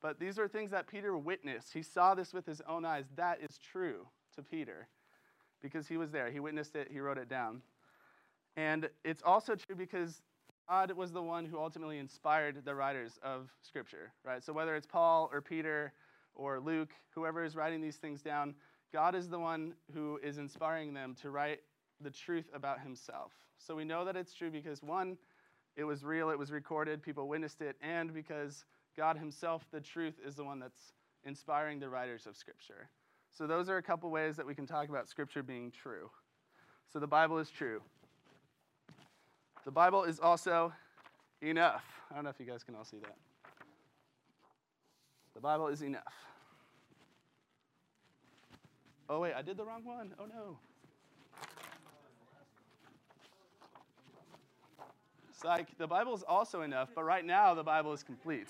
But 0.00 0.20
these 0.20 0.38
are 0.38 0.46
things 0.46 0.70
that 0.70 0.86
Peter 0.86 1.16
witnessed. 1.16 1.72
He 1.72 1.82
saw 1.82 2.14
this 2.14 2.32
with 2.32 2.46
his 2.46 2.62
own 2.68 2.84
eyes. 2.84 3.06
That 3.16 3.40
is 3.40 3.58
true 3.58 4.06
to 4.36 4.42
Peter 4.42 4.86
because 5.62 5.88
he 5.88 5.96
was 5.96 6.10
there. 6.10 6.30
He 6.30 6.40
witnessed 6.40 6.76
it, 6.76 6.88
he 6.92 7.00
wrote 7.00 7.18
it 7.18 7.28
down. 7.28 7.62
And 8.56 8.88
it's 9.02 9.22
also 9.22 9.56
true 9.56 9.74
because 9.74 10.22
God 10.68 10.92
was 10.92 11.12
the 11.12 11.22
one 11.22 11.44
who 11.44 11.58
ultimately 11.58 11.98
inspired 11.98 12.64
the 12.64 12.74
writers 12.74 13.18
of 13.22 13.50
Scripture, 13.62 14.12
right? 14.24 14.42
So 14.42 14.52
whether 14.52 14.74
it's 14.74 14.86
Paul 14.86 15.28
or 15.32 15.40
Peter 15.40 15.92
or 16.34 16.58
Luke, 16.58 16.90
whoever 17.10 17.44
is 17.44 17.54
writing 17.54 17.80
these 17.80 17.96
things 17.96 18.22
down, 18.22 18.54
God 18.92 19.14
is 19.14 19.28
the 19.28 19.38
one 19.38 19.74
who 19.92 20.18
is 20.22 20.38
inspiring 20.38 20.94
them 20.94 21.14
to 21.20 21.30
write 21.30 21.60
the 22.00 22.10
truth 22.10 22.46
about 22.54 22.80
himself. 22.80 23.32
So 23.58 23.74
we 23.74 23.84
know 23.84 24.04
that 24.04 24.16
it's 24.16 24.32
true 24.32 24.50
because 24.50 24.82
one, 24.82 25.18
it 25.76 25.84
was 25.84 26.04
real, 26.04 26.30
it 26.30 26.38
was 26.38 26.50
recorded, 26.50 27.02
people 27.02 27.28
witnessed 27.28 27.60
it, 27.60 27.76
and 27.82 28.14
because 28.14 28.64
God 28.96 29.18
himself, 29.18 29.66
the 29.72 29.80
truth, 29.80 30.14
is 30.24 30.34
the 30.34 30.44
one 30.44 30.60
that's 30.60 30.92
inspiring 31.24 31.78
the 31.78 31.88
writers 31.88 32.26
of 32.26 32.36
Scripture. 32.36 32.88
So 33.36 33.46
those 33.46 33.68
are 33.68 33.76
a 33.76 33.82
couple 33.82 34.10
ways 34.10 34.36
that 34.36 34.46
we 34.46 34.54
can 34.54 34.66
talk 34.66 34.88
about 34.88 35.08
Scripture 35.08 35.42
being 35.42 35.70
true. 35.70 36.10
So 36.92 37.00
the 37.00 37.06
Bible 37.06 37.38
is 37.38 37.50
true. 37.50 37.82
The 39.64 39.70
Bible 39.70 40.04
is 40.04 40.20
also 40.20 40.72
enough. 41.40 41.84
I 42.10 42.14
don't 42.14 42.24
know 42.24 42.30
if 42.30 42.38
you 42.38 42.46
guys 42.46 42.62
can 42.62 42.74
all 42.74 42.84
see 42.84 42.98
that. 42.98 43.16
The 45.34 45.40
Bible 45.40 45.68
is 45.68 45.82
enough. 45.82 46.02
Oh, 49.08 49.20
wait, 49.20 49.34
I 49.34 49.42
did 49.42 49.56
the 49.56 49.64
wrong 49.64 49.84
one. 49.84 50.12
Oh, 50.18 50.26
no. 50.26 50.58
It's 55.30 55.44
like 55.44 55.76
the 55.78 55.86
Bible 55.86 56.14
is 56.14 56.22
also 56.26 56.62
enough, 56.62 56.90
but 56.94 57.04
right 57.04 57.24
now 57.24 57.54
the 57.54 57.64
Bible 57.64 57.92
is 57.92 58.02
complete. 58.02 58.48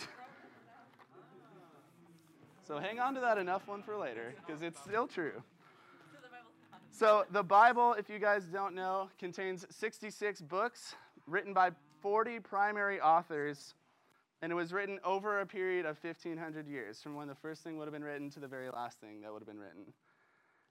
So 2.67 2.79
hang 2.79 2.99
on 2.99 3.15
to 3.15 3.21
that 3.21 3.39
enough 3.39 3.67
one 3.69 3.83
for 3.83 3.97
later, 3.97 4.35
because 4.45 4.63
it's 4.63 4.81
still 4.81 5.07
true. 5.07 5.43
So 6.91 7.25
the 7.31 7.43
Bible, 7.43 7.95
if 7.95 8.09
you 8.09 8.19
guys 8.19 8.45
don't 8.45 8.75
know, 8.75 9.09
contains 9.19 9.67
66 9.71 10.41
books 10.43 10.95
written 11.27 11.55
by 11.55 11.71
40 12.03 12.41
primary 12.41 13.01
authors, 13.01 13.75
and 14.43 14.53
it 14.53 14.55
was 14.55 14.73
written 14.73 15.01
over 15.05 15.41
a 15.41 15.47
period 15.47 15.87
of 15.87 16.03
1,500 16.03 16.69
years, 16.69 17.01
from 17.01 17.15
when 17.15 17.29
the 17.29 17.35
first 17.35 17.63
thing 17.63 17.79
would 17.79 17.87
have 17.87 17.95
been 17.95 18.05
written 18.05 18.31
to 18.31 18.41
the 18.41 18.49
very 18.49 18.71
last 18.71 19.01
thing 19.01 19.23
that 19.23 19.33
would 19.33 19.41
have 19.41 19.49
been 19.49 19.59
written. 19.59 19.93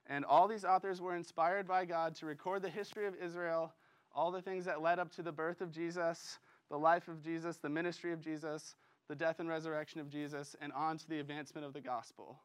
And 0.06 0.24
all 0.24 0.46
these 0.46 0.64
authors 0.64 1.00
were 1.00 1.16
inspired 1.16 1.66
by 1.66 1.84
God 1.84 2.14
to 2.16 2.26
record 2.26 2.62
the 2.62 2.68
history 2.68 3.06
of 3.06 3.14
Israel, 3.16 3.72
all 4.14 4.30
the 4.30 4.42
things 4.42 4.66
that 4.66 4.82
led 4.82 4.98
up 4.98 5.10
to 5.12 5.22
the 5.22 5.32
birth 5.32 5.60
of 5.60 5.72
Jesus, 5.72 6.38
the 6.70 6.78
life 6.78 7.08
of 7.08 7.22
Jesus, 7.22 7.56
the 7.56 7.68
ministry 7.68 8.12
of 8.12 8.20
Jesus, 8.20 8.76
the 9.08 9.14
death 9.14 9.40
and 9.40 9.48
resurrection 9.48 10.00
of 10.00 10.08
Jesus, 10.08 10.54
and 10.60 10.72
on 10.72 10.98
to 10.98 11.08
the 11.08 11.20
advancement 11.20 11.66
of 11.66 11.72
the 11.72 11.80
gospel. 11.80 12.38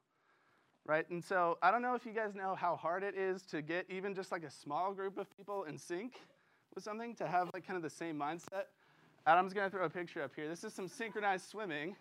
Right? 0.86 1.08
And 1.10 1.24
so 1.24 1.58
I 1.62 1.70
don't 1.70 1.82
know 1.82 1.94
if 1.94 2.06
you 2.06 2.14
guys 2.14 2.34
know 2.34 2.56
how 2.56 2.76
hard 2.76 3.04
it 3.04 3.16
is 3.16 3.44
to 3.48 3.62
get 3.62 3.86
even 3.90 4.16
just 4.16 4.32
like 4.32 4.44
a 4.44 4.50
small 4.50 4.94
group 4.94 5.18
of 5.18 5.30
people 5.38 5.66
in 5.66 5.78
sync 5.78 6.20
something, 6.80 7.16
to 7.16 7.28
have 7.28 7.50
like 7.54 7.66
kind 7.66 7.78
of 7.78 7.84
the 7.84 7.90
same 7.90 8.18
mindset. 8.18 8.66
Adam's 9.26 9.54
gonna 9.54 9.70
throw 9.70 9.86
a 9.86 9.90
picture 9.90 10.24
up 10.24 10.32
here. 10.36 10.48
This 10.48 10.64
is 10.64 10.74
some 10.74 10.88
synchronized 10.88 11.50
swimming. 11.50 11.96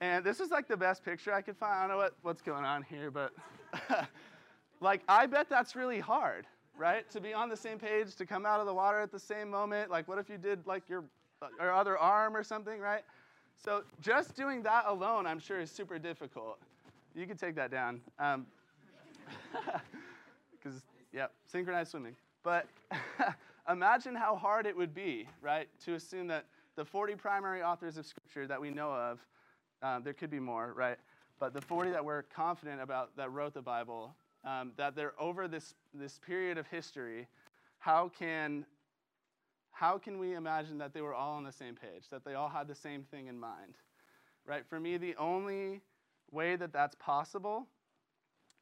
And 0.00 0.24
this 0.24 0.40
is 0.40 0.50
like 0.50 0.68
the 0.68 0.76
best 0.76 1.04
picture 1.04 1.32
I 1.32 1.40
could 1.40 1.56
find. 1.56 1.72
I 1.72 1.80
don't 1.80 1.90
know 1.90 1.96
what, 1.96 2.14
what's 2.22 2.42
going 2.42 2.64
on 2.64 2.82
here, 2.82 3.10
but 3.10 3.32
like 4.80 5.02
I 5.08 5.26
bet 5.26 5.48
that's 5.48 5.74
really 5.74 6.00
hard, 6.00 6.46
right? 6.76 7.08
To 7.10 7.20
be 7.20 7.32
on 7.32 7.48
the 7.48 7.56
same 7.56 7.78
page, 7.78 8.14
to 8.16 8.26
come 8.26 8.44
out 8.44 8.60
of 8.60 8.66
the 8.66 8.74
water 8.74 9.00
at 9.00 9.12
the 9.12 9.18
same 9.18 9.50
moment. 9.50 9.90
Like 9.90 10.08
what 10.08 10.18
if 10.18 10.28
you 10.28 10.36
did 10.36 10.66
like 10.66 10.88
your, 10.88 11.04
your 11.60 11.72
other 11.72 11.96
arm 11.96 12.36
or 12.36 12.42
something, 12.42 12.80
right? 12.80 13.04
So 13.56 13.84
just 14.00 14.34
doing 14.34 14.62
that 14.64 14.84
alone, 14.86 15.26
I'm 15.26 15.38
sure, 15.38 15.60
is 15.60 15.70
super 15.70 15.98
difficult. 15.98 16.58
You 17.14 17.26
can 17.26 17.36
take 17.36 17.54
that 17.54 17.70
down. 17.70 18.00
Because, 18.18 18.40
um, 20.64 20.72
yep, 21.12 21.32
synchronized 21.46 21.92
swimming. 21.92 22.16
But 22.42 22.66
imagine 23.68 24.14
how 24.14 24.36
hard 24.36 24.66
it 24.66 24.76
would 24.76 24.94
be, 24.94 25.28
right, 25.40 25.68
to 25.84 25.94
assume 25.94 26.26
that 26.28 26.46
the 26.76 26.84
40 26.84 27.14
primary 27.14 27.62
authors 27.62 27.96
of 27.96 28.06
Scripture 28.06 28.46
that 28.46 28.60
we 28.60 28.70
know 28.70 28.92
of, 28.92 29.20
um, 29.82 30.02
there 30.02 30.12
could 30.12 30.30
be 30.30 30.40
more, 30.40 30.72
right? 30.74 30.98
But 31.38 31.52
the 31.52 31.60
40 31.60 31.90
that 31.90 32.04
we're 32.04 32.22
confident 32.22 32.80
about 32.80 33.16
that 33.16 33.32
wrote 33.32 33.54
the 33.54 33.62
Bible, 33.62 34.14
um, 34.44 34.72
that 34.76 34.94
they're 34.94 35.20
over 35.20 35.48
this, 35.48 35.74
this 35.92 36.18
period 36.18 36.58
of 36.58 36.66
history, 36.66 37.26
how 37.78 38.10
can, 38.18 38.64
how 39.70 39.98
can 39.98 40.18
we 40.18 40.34
imagine 40.34 40.78
that 40.78 40.94
they 40.94 41.00
were 41.00 41.14
all 41.14 41.34
on 41.34 41.44
the 41.44 41.52
same 41.52 41.74
page, 41.74 42.08
that 42.10 42.24
they 42.24 42.34
all 42.34 42.48
had 42.48 42.68
the 42.68 42.74
same 42.74 43.02
thing 43.02 43.26
in 43.26 43.38
mind? 43.38 43.76
Right? 44.46 44.64
For 44.66 44.78
me, 44.78 44.96
the 44.96 45.16
only 45.16 45.80
way 46.30 46.56
that 46.56 46.72
that's 46.72 46.94
possible 46.96 47.66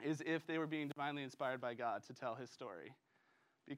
is 0.03 0.23
if 0.27 0.47
they 0.47 0.59
were 0.59 0.67
being 0.67 0.89
divinely 0.89 1.23
inspired 1.23 1.61
by 1.61 1.75
God 1.75 2.03
to 2.07 2.13
tell 2.13 2.35
his 2.35 2.51
story. 2.51 2.93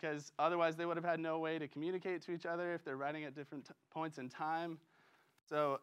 Because 0.00 0.32
otherwise, 0.40 0.74
they 0.74 0.86
would 0.86 0.96
have 0.96 1.04
had 1.04 1.20
no 1.20 1.38
way 1.38 1.56
to 1.58 1.68
communicate 1.68 2.20
to 2.22 2.32
each 2.32 2.46
other 2.46 2.74
if 2.74 2.84
they're 2.84 2.96
writing 2.96 3.22
at 3.22 3.36
different 3.36 3.64
t- 3.66 3.74
points 3.92 4.18
in 4.18 4.28
time. 4.28 4.76
So, 5.48 5.78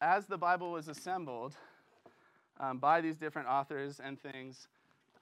as 0.00 0.26
the 0.26 0.38
Bible 0.38 0.72
was 0.72 0.88
assembled 0.88 1.54
um, 2.60 2.78
by 2.78 3.02
these 3.02 3.16
different 3.16 3.46
authors 3.46 4.00
and 4.00 4.18
things, 4.18 4.68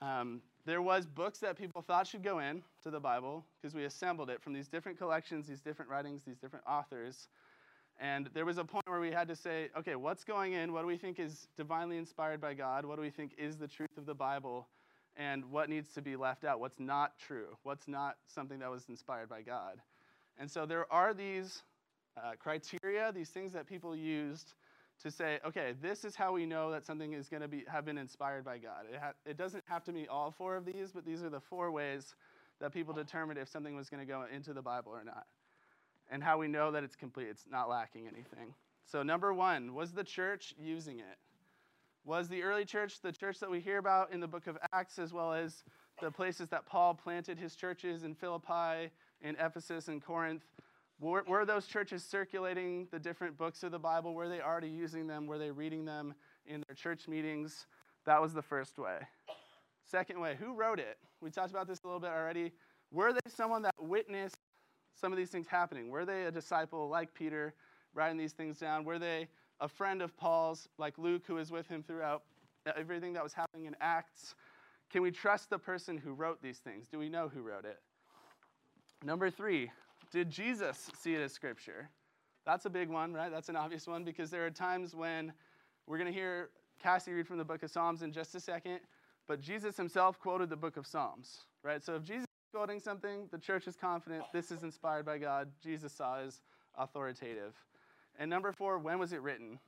um, 0.01 0.41
there 0.65 0.81
was 0.81 1.05
books 1.05 1.39
that 1.39 1.57
people 1.57 1.81
thought 1.81 2.07
should 2.07 2.23
go 2.23 2.39
in 2.39 2.63
to 2.83 2.89
the 2.89 3.01
Bible 3.01 3.43
because 3.61 3.75
we 3.75 3.83
assembled 3.83 4.29
it 4.29 4.41
from 4.41 4.53
these 4.53 4.69
different 4.69 4.97
collections, 4.97 5.45
these 5.45 5.61
different 5.61 5.91
writings, 5.91 6.21
these 6.25 6.37
different 6.37 6.63
authors. 6.65 7.27
And 7.99 8.29
there 8.33 8.45
was 8.45 8.57
a 8.57 8.63
point 8.63 8.87
where 8.87 9.01
we 9.01 9.11
had 9.11 9.27
to 9.27 9.35
say, 9.35 9.69
okay, 9.77 9.95
what's 9.95 10.23
going 10.23 10.53
in? 10.53 10.71
What 10.71 10.81
do 10.81 10.87
we 10.87 10.97
think 10.97 11.19
is 11.19 11.47
divinely 11.57 11.97
inspired 11.97 12.39
by 12.39 12.53
God? 12.53 12.85
What 12.85 12.95
do 12.95 13.01
we 13.01 13.09
think 13.09 13.31
is 13.37 13.57
the 13.57 13.67
truth 13.67 13.97
of 13.97 14.05
the 14.05 14.13
Bible? 14.13 14.67
And 15.17 15.45
what 15.45 15.69
needs 15.69 15.91
to 15.93 16.01
be 16.01 16.15
left 16.15 16.45
out? 16.45 16.59
What's 16.59 16.79
not 16.79 17.17
true? 17.17 17.57
What's 17.63 17.87
not 17.87 18.17
something 18.27 18.59
that 18.59 18.69
was 18.69 18.87
inspired 18.87 19.29
by 19.29 19.41
God? 19.41 19.81
And 20.37 20.49
so 20.49 20.65
there 20.65 20.91
are 20.93 21.13
these 21.13 21.63
uh, 22.15 22.33
criteria, 22.39 23.11
these 23.11 23.29
things 23.29 23.51
that 23.53 23.67
people 23.67 23.95
used 23.95 24.53
to 25.01 25.11
say, 25.11 25.39
okay, 25.45 25.73
this 25.81 26.05
is 26.05 26.15
how 26.15 26.33
we 26.33 26.45
know 26.45 26.71
that 26.71 26.85
something 26.85 27.13
is 27.13 27.29
going 27.29 27.41
to 27.41 27.47
be 27.47 27.63
have 27.67 27.85
been 27.85 27.97
inspired 27.97 28.45
by 28.45 28.57
God. 28.57 28.85
It, 28.91 28.99
ha- 28.99 29.13
it 29.25 29.37
doesn't 29.37 29.63
have 29.67 29.83
to 29.85 29.91
be 29.91 30.07
all 30.07 30.31
four 30.31 30.55
of 30.55 30.65
these, 30.65 30.91
but 30.93 31.05
these 31.05 31.23
are 31.23 31.29
the 31.29 31.39
four 31.39 31.71
ways 31.71 32.15
that 32.59 32.71
people 32.73 32.93
determined 32.93 33.39
if 33.39 33.49
something 33.49 33.75
was 33.75 33.89
going 33.89 33.99
to 33.99 34.11
go 34.11 34.25
into 34.33 34.53
the 34.53 34.61
Bible 34.61 34.91
or 34.91 35.03
not 35.03 35.25
and 36.09 36.23
how 36.23 36.37
we 36.37 36.47
know 36.47 36.71
that 36.71 36.83
it's 36.83 36.95
complete, 36.95 37.27
it's 37.29 37.45
not 37.51 37.69
lacking 37.69 38.07
anything. 38.07 38.53
So, 38.85 39.03
number 39.03 39.33
one, 39.33 39.73
was 39.73 39.91
the 39.91 40.03
church 40.03 40.53
using 40.57 40.99
it? 40.99 41.17
Was 42.07 42.29
the 42.29 42.41
early 42.41 42.63
church 42.63 43.01
the 43.01 43.11
church 43.11 43.37
that 43.41 43.51
we 43.51 43.59
hear 43.59 43.79
about 43.79 44.13
in 44.13 44.21
the 44.21 44.29
book 44.29 44.47
of 44.47 44.57
Acts, 44.71 44.97
as 44.97 45.11
well 45.11 45.33
as 45.33 45.65
the 46.01 46.09
places 46.09 46.47
that 46.47 46.65
Paul 46.65 46.93
planted 46.93 47.37
his 47.37 47.53
churches 47.53 48.05
in 48.05 48.15
Philippi, 48.15 48.91
in 49.21 49.35
Ephesus, 49.37 49.89
and 49.89 50.01
Corinth? 50.01 50.45
Were, 51.01 51.25
were 51.27 51.43
those 51.43 51.67
churches 51.67 52.05
circulating 52.05 52.87
the 52.91 52.97
different 52.97 53.37
books 53.37 53.61
of 53.61 53.73
the 53.73 53.79
Bible? 53.79 54.13
Were 54.13 54.29
they 54.29 54.39
already 54.39 54.69
using 54.69 55.05
them? 55.05 55.27
Were 55.27 55.37
they 55.37 55.51
reading 55.51 55.83
them 55.83 56.13
in 56.45 56.63
their 56.65 56.75
church 56.75 57.09
meetings? 57.09 57.65
That 58.05 58.21
was 58.21 58.33
the 58.33 58.41
first 58.41 58.79
way. 58.79 58.99
Second 59.85 60.21
way, 60.21 60.37
who 60.39 60.53
wrote 60.53 60.79
it? 60.79 60.97
We 61.19 61.29
talked 61.29 61.51
about 61.51 61.67
this 61.67 61.81
a 61.83 61.87
little 61.87 61.99
bit 61.99 62.11
already. 62.11 62.53
Were 62.89 63.11
they 63.11 63.19
someone 63.27 63.63
that 63.63 63.75
witnessed 63.77 64.37
some 64.95 65.11
of 65.11 65.17
these 65.17 65.29
things 65.29 65.47
happening? 65.47 65.89
Were 65.89 66.05
they 66.05 66.23
a 66.23 66.31
disciple 66.31 66.87
like 66.87 67.13
Peter, 67.13 67.53
writing 67.93 68.17
these 68.17 68.31
things 68.31 68.59
down? 68.59 68.85
Were 68.85 68.97
they 68.97 69.27
a 69.59 69.67
friend 69.67 70.01
of 70.01 70.15
Paul's, 70.17 70.67
like 70.77 70.97
Luke, 70.97 71.23
who 71.25 71.35
was 71.35 71.51
with 71.51 71.67
him 71.67 71.83
throughout 71.83 72.23
everything 72.75 73.13
that 73.13 73.23
was 73.23 73.33
happening 73.33 73.65
in 73.65 73.75
Acts? 73.81 74.35
Can 74.91 75.01
we 75.01 75.11
trust 75.11 75.49
the 75.49 75.59
person 75.59 75.97
who 75.97 76.13
wrote 76.13 76.41
these 76.41 76.59
things? 76.59 76.87
Do 76.87 76.99
we 76.99 77.09
know 77.09 77.27
who 77.27 77.41
wrote 77.41 77.65
it? 77.65 77.79
Number 79.03 79.29
three, 79.29 79.71
did 80.11 80.29
Jesus 80.29 80.89
see 80.97 81.15
it 81.15 81.21
as 81.21 81.33
scripture? 81.33 81.89
That's 82.45 82.65
a 82.65 82.69
big 82.69 82.89
one, 82.89 83.13
right? 83.13 83.29
That's 83.29 83.49
an 83.49 83.55
obvious 83.55 83.87
one 83.87 84.03
because 84.03 84.31
there 84.31 84.45
are 84.45 84.49
times 84.49 84.95
when 84.95 85.33
we're 85.85 85.97
going 85.97 86.11
to 86.11 86.17
hear 86.17 86.49
Cassie 86.81 87.11
read 87.11 87.27
from 87.27 87.37
the 87.37 87.43
book 87.43 87.63
of 87.63 87.71
Psalms 87.71 88.01
in 88.01 88.11
just 88.11 88.33
a 88.35 88.39
second, 88.39 88.79
but 89.27 89.41
Jesus 89.41 89.75
himself 89.75 90.19
quoted 90.19 90.49
the 90.49 90.55
book 90.55 90.77
of 90.77 90.87
Psalms, 90.87 91.41
right? 91.63 91.83
So 91.83 91.95
if 91.95 92.03
Jesus 92.03 92.23
is 92.23 92.53
quoting 92.53 92.79
something, 92.79 93.27
the 93.31 93.37
church 93.37 93.67
is 93.67 93.75
confident 93.75 94.23
this 94.31 94.51
is 94.51 94.63
inspired 94.63 95.05
by 95.05 95.17
God. 95.17 95.49
Jesus 95.61 95.91
saw 95.91 96.19
as 96.19 96.41
authoritative. 96.77 97.53
And 98.17 98.29
number 98.29 98.51
four, 98.51 98.79
when 98.79 98.99
was 98.99 99.13
it 99.13 99.21
written? 99.21 99.59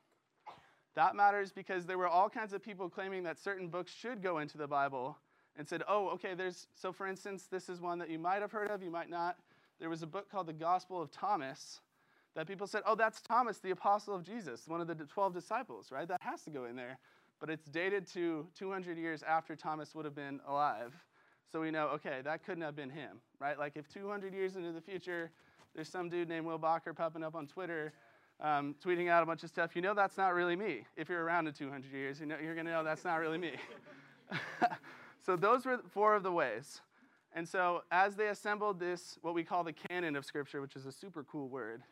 That 0.96 1.16
matters 1.16 1.52
because 1.52 1.86
there 1.86 1.98
were 1.98 2.08
all 2.08 2.30
kinds 2.30 2.54
of 2.54 2.64
people 2.64 2.90
claiming 2.90 3.24
that 3.24 3.40
certain 3.40 3.68
books 3.68 3.94
should 3.94 4.22
go 4.22 4.40
into 4.40 4.58
the 4.58 4.68
Bible 4.68 5.18
and 5.56 5.68
said, 5.68 5.84
oh, 5.88 6.10
okay, 6.10 6.34
there's, 6.34 6.68
so 6.74 6.92
for 6.92 7.08
instance, 7.08 7.48
this 7.50 7.70
is 7.70 7.80
one 7.80 8.00
that 8.00 8.10
you 8.10 8.18
might 8.18 8.42
have 8.42 8.52
heard 8.52 8.70
of, 8.70 8.82
you 8.82 8.90
might 8.90 9.10
not. 9.10 9.38
There 9.80 9.90
was 9.90 10.02
a 10.02 10.08
book 10.08 10.30
called 10.30 10.48
the 10.48 10.54
Gospel 10.54 11.02
of 11.02 11.12
Thomas 11.12 11.82
that 12.36 12.48
people 12.48 12.68
said, 12.68 12.82
oh, 12.86 12.96
that's 12.96 13.22
Thomas, 13.22 13.60
the 13.60 13.72
apostle 13.72 14.16
of 14.16 14.24
Jesus, 14.24 14.68
one 14.68 14.82
of 14.82 14.88
the 14.88 14.96
12 14.96 15.34
disciples, 15.34 15.92
right? 15.92 16.08
That 16.08 16.22
has 16.22 16.44
to 16.44 16.50
go 16.50 16.66
in 16.66 16.76
there. 16.76 16.98
But 17.40 17.50
it's 17.50 17.66
dated 17.66 18.08
to 18.14 18.48
200 18.58 18.98
years 18.98 19.24
after 19.24 19.56
Thomas 19.56 19.96
would 19.96 20.06
have 20.06 20.16
been 20.16 20.40
alive. 20.48 20.94
So 21.52 21.62
we 21.62 21.72
know, 21.72 21.88
okay, 21.88 22.20
that 22.24 22.46
couldn't 22.46 22.64
have 22.64 22.76
been 22.76 22.90
him, 22.90 23.22
right? 23.40 23.58
Like 23.58 23.74
if 23.76 23.88
200 23.88 24.34
years 24.34 24.56
into 24.56 24.72
the 24.72 24.82
future, 24.82 25.32
there's 25.74 25.90
some 25.90 26.10
dude 26.10 26.30
named 26.30 26.46
Will 26.46 26.60
Bakker 26.60 26.96
popping 26.96 27.24
up 27.24 27.36
on 27.36 27.48
Twitter, 27.48 27.94
um, 28.42 28.76
tweeting 28.84 29.10
out 29.10 29.24
a 29.24 29.26
bunch 29.26 29.44
of 29.44 29.50
stuff, 29.50 29.76
you 29.76 29.82
know 29.82 29.94
that's 29.94 30.18
not 30.18 30.34
really 30.34 30.56
me. 30.56 30.86
If 30.96 31.10
you're 31.10 31.24
around 31.24 31.48
in 31.48 31.54
200 31.54 31.92
years, 31.92 32.20
you 32.20 32.26
know, 32.26 32.36
you're 32.42 32.56
going 32.56 32.66
to 32.66 32.72
know 32.72 32.84
that's 32.84 33.04
not 33.04 33.16
really 33.16 33.38
me. 33.38 33.54
so 35.26 35.36
those 35.36 35.66
were 35.66 35.80
four 35.94 36.16
of 36.16 36.24
the 36.24 36.32
ways. 36.32 36.82
And 37.34 37.48
so 37.48 37.84
as 37.92 38.16
they 38.16 38.28
assembled 38.28 38.80
this, 38.80 39.18
what 39.22 39.34
we 39.34 39.44
call 39.44 39.64
the 39.64 39.74
canon 39.74 40.16
of 40.16 40.26
Scripture, 40.26 40.62
which 40.62 40.76
is 40.76 40.86
a 40.86 40.92
super 40.92 41.24
cool 41.24 41.48
word, 41.48 41.84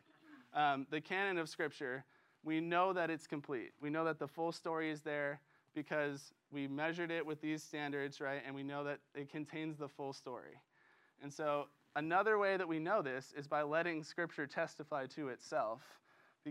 um, 0.54 0.86
the 0.90 1.00
canon 1.00 1.38
of 1.38 1.48
Scripture, 1.48 2.04
we 2.44 2.60
know 2.60 2.92
that 2.92 3.10
it's 3.10 3.26
complete. 3.26 3.72
We 3.80 3.90
know 3.90 4.04
that 4.04 4.18
the 4.18 4.28
full 4.28 4.52
story 4.52 4.90
is 4.90 5.02
there 5.02 5.40
because 5.74 6.32
we 6.50 6.66
measured 6.66 7.10
it 7.10 7.24
with 7.24 7.40
these 7.40 7.62
standards, 7.62 8.20
right? 8.20 8.42
And 8.46 8.54
we 8.54 8.62
know 8.62 8.84
that 8.84 8.98
it 9.14 9.30
contains 9.30 9.76
the 9.76 9.88
full 9.88 10.12
story. 10.12 10.60
And 11.22 11.32
so, 11.32 11.66
another 11.94 12.38
way 12.38 12.56
that 12.56 12.66
we 12.66 12.78
know 12.78 13.02
this 13.02 13.32
is 13.36 13.46
by 13.46 13.62
letting 13.62 14.02
Scripture 14.02 14.46
testify 14.46 15.06
to 15.06 15.28
itself, 15.28 15.80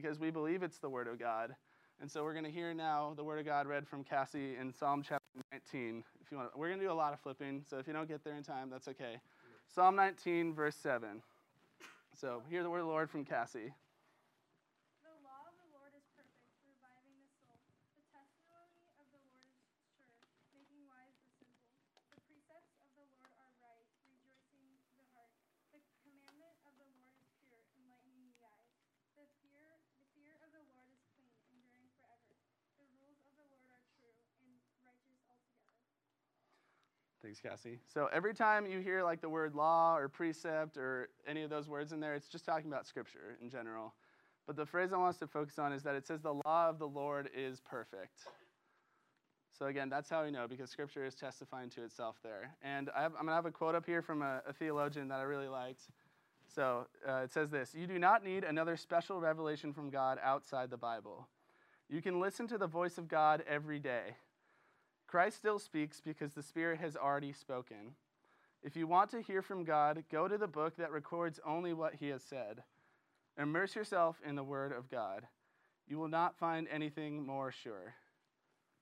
because 0.01 0.19
we 0.19 0.29
believe 0.29 0.63
it's 0.63 0.77
the 0.77 0.89
Word 0.89 1.07
of 1.07 1.19
God. 1.19 1.55
And 1.99 2.09
so, 2.09 2.23
we're 2.23 2.33
going 2.33 2.45
to 2.45 2.51
hear 2.51 2.73
now 2.73 3.13
the 3.15 3.23
Word 3.23 3.39
of 3.39 3.45
God 3.45 3.65
read 3.65 3.87
from 3.87 4.03
Cassie 4.03 4.55
in 4.55 4.71
Psalm 4.71 5.01
chapter 5.01 5.25
19. 5.51 6.03
If 6.21 6.31
you 6.31 6.37
want, 6.37 6.55
we're 6.55 6.67
going 6.67 6.79
to 6.79 6.85
do 6.85 6.91
a 6.91 6.93
lot 6.93 7.13
of 7.13 7.19
flipping, 7.19 7.63
so 7.67 7.79
if 7.79 7.87
you 7.87 7.93
don't 7.93 8.07
get 8.07 8.23
there 8.23 8.35
in 8.35 8.43
time, 8.43 8.69
that's 8.69 8.87
okay. 8.87 9.19
Psalm 9.73 9.95
19, 9.95 10.53
verse 10.53 10.75
7. 10.75 11.21
So, 12.19 12.43
hear 12.49 12.61
the 12.61 12.69
word 12.69 12.79
of 12.79 12.85
the 12.85 12.91
Lord 12.91 13.09
from 13.09 13.25
Cassie. 13.25 13.73
Thanks, 37.37 37.61
Cassie. 37.63 37.79
So 37.93 38.09
every 38.13 38.33
time 38.33 38.65
you 38.65 38.79
hear 38.79 39.03
like 39.03 39.21
the 39.21 39.29
word 39.29 39.53
law 39.53 39.97
or 39.97 40.07
precept 40.07 40.77
or 40.77 41.09
any 41.27 41.43
of 41.43 41.49
those 41.49 41.67
words 41.67 41.91
in 41.91 41.99
there, 41.99 42.15
it's 42.15 42.27
just 42.27 42.45
talking 42.45 42.71
about 42.71 42.87
scripture 42.87 43.37
in 43.41 43.49
general. 43.49 43.93
But 44.45 44.55
the 44.55 44.65
phrase 44.65 44.93
I 44.93 44.97
want 44.97 45.09
us 45.09 45.19
to 45.19 45.27
focus 45.27 45.59
on 45.59 45.73
is 45.73 45.83
that 45.83 45.95
it 45.95 46.07
says 46.07 46.21
the 46.21 46.33
law 46.33 46.69
of 46.69 46.79
the 46.79 46.87
Lord 46.87 47.29
is 47.35 47.59
perfect. 47.59 48.21
So 49.57 49.65
again, 49.67 49.89
that's 49.89 50.09
how 50.09 50.23
we 50.23 50.31
know 50.31 50.47
because 50.47 50.69
scripture 50.69 51.05
is 51.05 51.15
testifying 51.15 51.69
to 51.71 51.83
itself 51.83 52.15
there. 52.23 52.55
And 52.63 52.89
I 52.95 53.05
am 53.05 53.11
going 53.13 53.27
to 53.27 53.33
have 53.33 53.45
a 53.45 53.51
quote 53.51 53.75
up 53.75 53.85
here 53.85 54.01
from 54.01 54.21
a, 54.21 54.41
a 54.47 54.53
theologian 54.53 55.07
that 55.09 55.19
I 55.19 55.23
really 55.23 55.47
liked. 55.47 55.81
So 56.47 56.87
uh, 57.07 57.21
it 57.23 57.33
says 57.33 57.51
this 57.51 57.75
You 57.75 57.87
do 57.87 57.99
not 57.99 58.23
need 58.23 58.45
another 58.45 58.77
special 58.77 59.19
revelation 59.19 59.73
from 59.73 59.89
God 59.89 60.17
outside 60.23 60.69
the 60.69 60.77
Bible. 60.77 61.27
You 61.89 62.01
can 62.01 62.19
listen 62.19 62.47
to 62.47 62.57
the 62.57 62.67
voice 62.67 62.97
of 62.97 63.07
God 63.07 63.43
every 63.47 63.79
day. 63.79 64.15
Christ 65.07 65.37
still 65.37 65.57
speaks 65.57 66.01
because 66.01 66.33
the 66.33 66.43
Spirit 66.43 66.79
has 66.79 66.97
already 66.97 67.31
spoken. 67.31 67.95
If 68.61 68.75
you 68.75 68.87
want 68.87 69.09
to 69.11 69.21
hear 69.21 69.41
from 69.41 69.63
God, 69.63 70.03
go 70.11 70.27
to 70.27 70.37
the 70.37 70.47
book 70.47 70.75
that 70.77 70.91
records 70.91 71.39
only 71.45 71.73
what 71.73 71.95
He 71.95 72.09
has 72.09 72.21
said. 72.23 72.63
Immerse 73.39 73.75
yourself 73.75 74.19
in 74.25 74.35
the 74.35 74.43
Word 74.43 74.73
of 74.73 74.89
God. 74.91 75.27
You 75.87 75.97
will 75.97 76.09
not 76.09 76.37
find 76.37 76.67
anything 76.69 77.25
more 77.25 77.51
sure. 77.51 77.93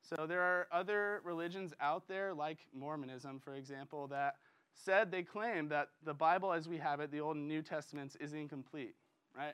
So, 0.01 0.25
there 0.27 0.41
are 0.41 0.67
other 0.72 1.22
religions 1.24 1.74
out 1.79 2.08
there, 2.08 2.34
like 2.34 2.60
Mormonism, 2.74 3.39
for 3.39 3.55
example, 3.55 4.08
that 4.08 4.36
said 4.74 5.12
they 5.12 5.24
claim 5.24 5.70
that 5.70 5.89
the 6.03 6.13
Bible 6.13 6.53
as 6.53 6.67
we 6.67 6.77
have 6.77 7.00
it, 7.00 7.12
the 7.12 7.22
Old 7.22 7.38
and 7.38 7.48
New 7.48 7.62
Testaments, 7.62 8.15
is 8.17 8.34
incomplete, 8.34 8.96
right? 9.36 9.53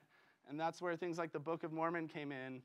And 0.50 0.60
that's 0.60 0.82
where 0.82 0.96
things 0.96 1.18
like 1.18 1.32
the 1.32 1.40
Book 1.40 1.64
of 1.64 1.72
Mormon 1.72 2.08
came 2.08 2.32
in. 2.32 2.62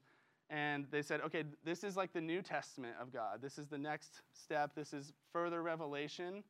And 0.49 0.87
they 0.91 1.03
said, 1.03 1.21
okay, 1.23 1.43
this 1.65 1.83
is 1.83 1.97
like 1.97 2.13
the 2.13 2.21
New 2.21 2.41
Testament 2.41 2.95
of 3.01 3.13
God. 3.13 3.43
This 3.43 3.59
is 3.59 3.67
the 3.67 3.79
next 3.79 4.23
step. 4.33 4.75
This 4.77 4.93
is 4.93 5.13
further 5.33 5.63
revelation. 5.63 6.45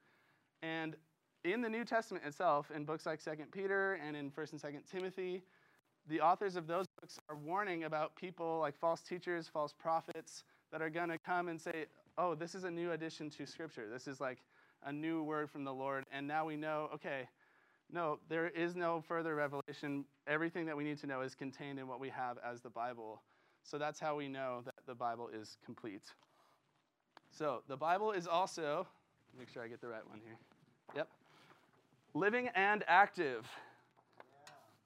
And 0.63 0.97
in 1.45 1.63
the 1.63 1.69
New 1.69 1.85
Testament 1.85 2.25
itself, 2.27 2.71
in 2.75 2.85
books 2.85 3.07
like 3.07 3.23
2 3.25 3.31
Peter 3.53 3.99
and 4.07 4.17
in 4.17 4.31
1st 4.31 4.53
and 4.53 4.63
2nd 4.63 4.91
Timothy, 4.91 5.43
the 6.09 6.21
authors 6.21 6.57
of 6.57 6.67
those 6.67 6.87
books 7.01 7.19
are 7.29 7.37
warning 7.37 7.85
about 7.85 8.15
people 8.17 8.59
like 8.61 8.77
false 8.77 9.01
teachers, 9.01 9.49
false 9.49 9.73
prophets 9.73 10.45
that 10.73 10.83
are 10.83 10.91
going 10.91 11.09
to 11.09 11.19
come 11.19 11.49
and 11.49 11.61
say, 11.61 11.87
oh, 12.19 12.35
this 12.35 12.55
is 12.55 12.65
a 12.65 12.71
new 12.71 12.93
addition 12.93 13.31
to 13.31 13.47
Scripture. 13.47 13.87
This 13.91 14.07
is 14.07 14.21
like 14.21 14.39
a 14.85 14.93
new 14.93 15.23
word 15.23 15.51
from 15.51 15.65
the 15.65 15.73
Lord. 15.73 16.05
And 16.13 16.27
now 16.27 16.45
we 16.45 16.57
know, 16.57 16.91
okay, 16.95 17.29
no, 17.91 18.19
there 18.29 18.49
is 18.49 18.75
no 18.77 19.01
further 19.01 19.35
revelation. 19.35 20.05
Everything 20.27 20.67
that 20.67 20.77
we 20.77 20.85
need 20.85 20.99
to 20.99 21.07
know 21.07 21.23
is 21.23 21.35
contained 21.35 21.79
in 21.79 21.87
what 21.87 22.01
we 22.01 22.09
have 22.11 22.39
as 22.45 22.61
the 22.61 22.71
Bible. 22.71 23.23
So 23.67 23.79
that's 23.79 23.99
how 23.99 24.15
we 24.15 24.29
know 24.29 24.63
that 24.65 24.75
the 24.87 24.95
Bible 24.95 25.29
is 25.29 25.57
complete. 25.65 26.05
So 27.33 27.63
the 27.69 27.77
Bible 27.77 28.13
is 28.13 28.29
also, 28.29 28.87
make 29.37 29.49
sure 29.49 29.63
I 29.63 29.67
get 29.67 29.81
the 29.81 29.89
right 29.89 30.09
one 30.09 30.21
here. 30.25 30.39
Yep. 30.95 31.09
Living 32.15 32.49
and 32.55 32.85
active. 32.87 33.45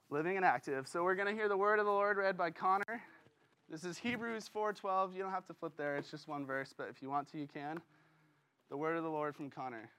Living 0.09 0.37
and 0.37 0.47
active. 0.47 0.89
So 0.89 1.05
we're 1.05 1.15
going 1.15 1.29
to 1.29 1.35
hear 1.35 1.47
the 1.47 1.59
word 1.59 1.79
of 1.79 1.85
the 1.85 1.93
Lord 1.93 2.17
read 2.17 2.39
by 2.39 2.51
Connor. 2.51 3.03
This 3.69 3.85
is 3.85 3.99
Hebrews 3.99 4.51
4:12. 4.53 5.15
You 5.15 5.23
don't 5.23 5.31
have 5.31 5.47
to 5.49 5.55
flip 5.55 5.75
there. 5.77 5.97
It's 5.97 6.11
just 6.11 6.27
one 6.27 6.47
verse, 6.47 6.75
but 6.77 6.89
if 6.89 7.03
you 7.03 7.11
want 7.11 7.31
to, 7.33 7.39
you 7.39 7.47
can. 7.47 7.81
The 8.71 8.77
word 8.79 8.97
of 8.97 9.05
the 9.05 9.11
Lord 9.11 9.37
from 9.37 9.51
Connor. 9.51 9.91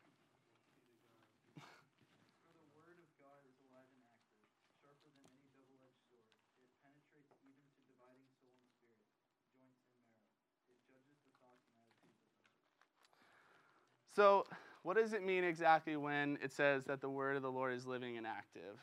So, 14.13 14.45
what 14.83 14.97
does 14.97 15.13
it 15.13 15.23
mean 15.23 15.45
exactly 15.45 15.95
when 15.95 16.37
it 16.43 16.51
says 16.51 16.83
that 16.85 16.99
the 16.99 17.09
word 17.09 17.37
of 17.37 17.43
the 17.43 17.51
Lord 17.51 17.73
is 17.73 17.85
living 17.85 18.17
and 18.17 18.27
active? 18.27 18.77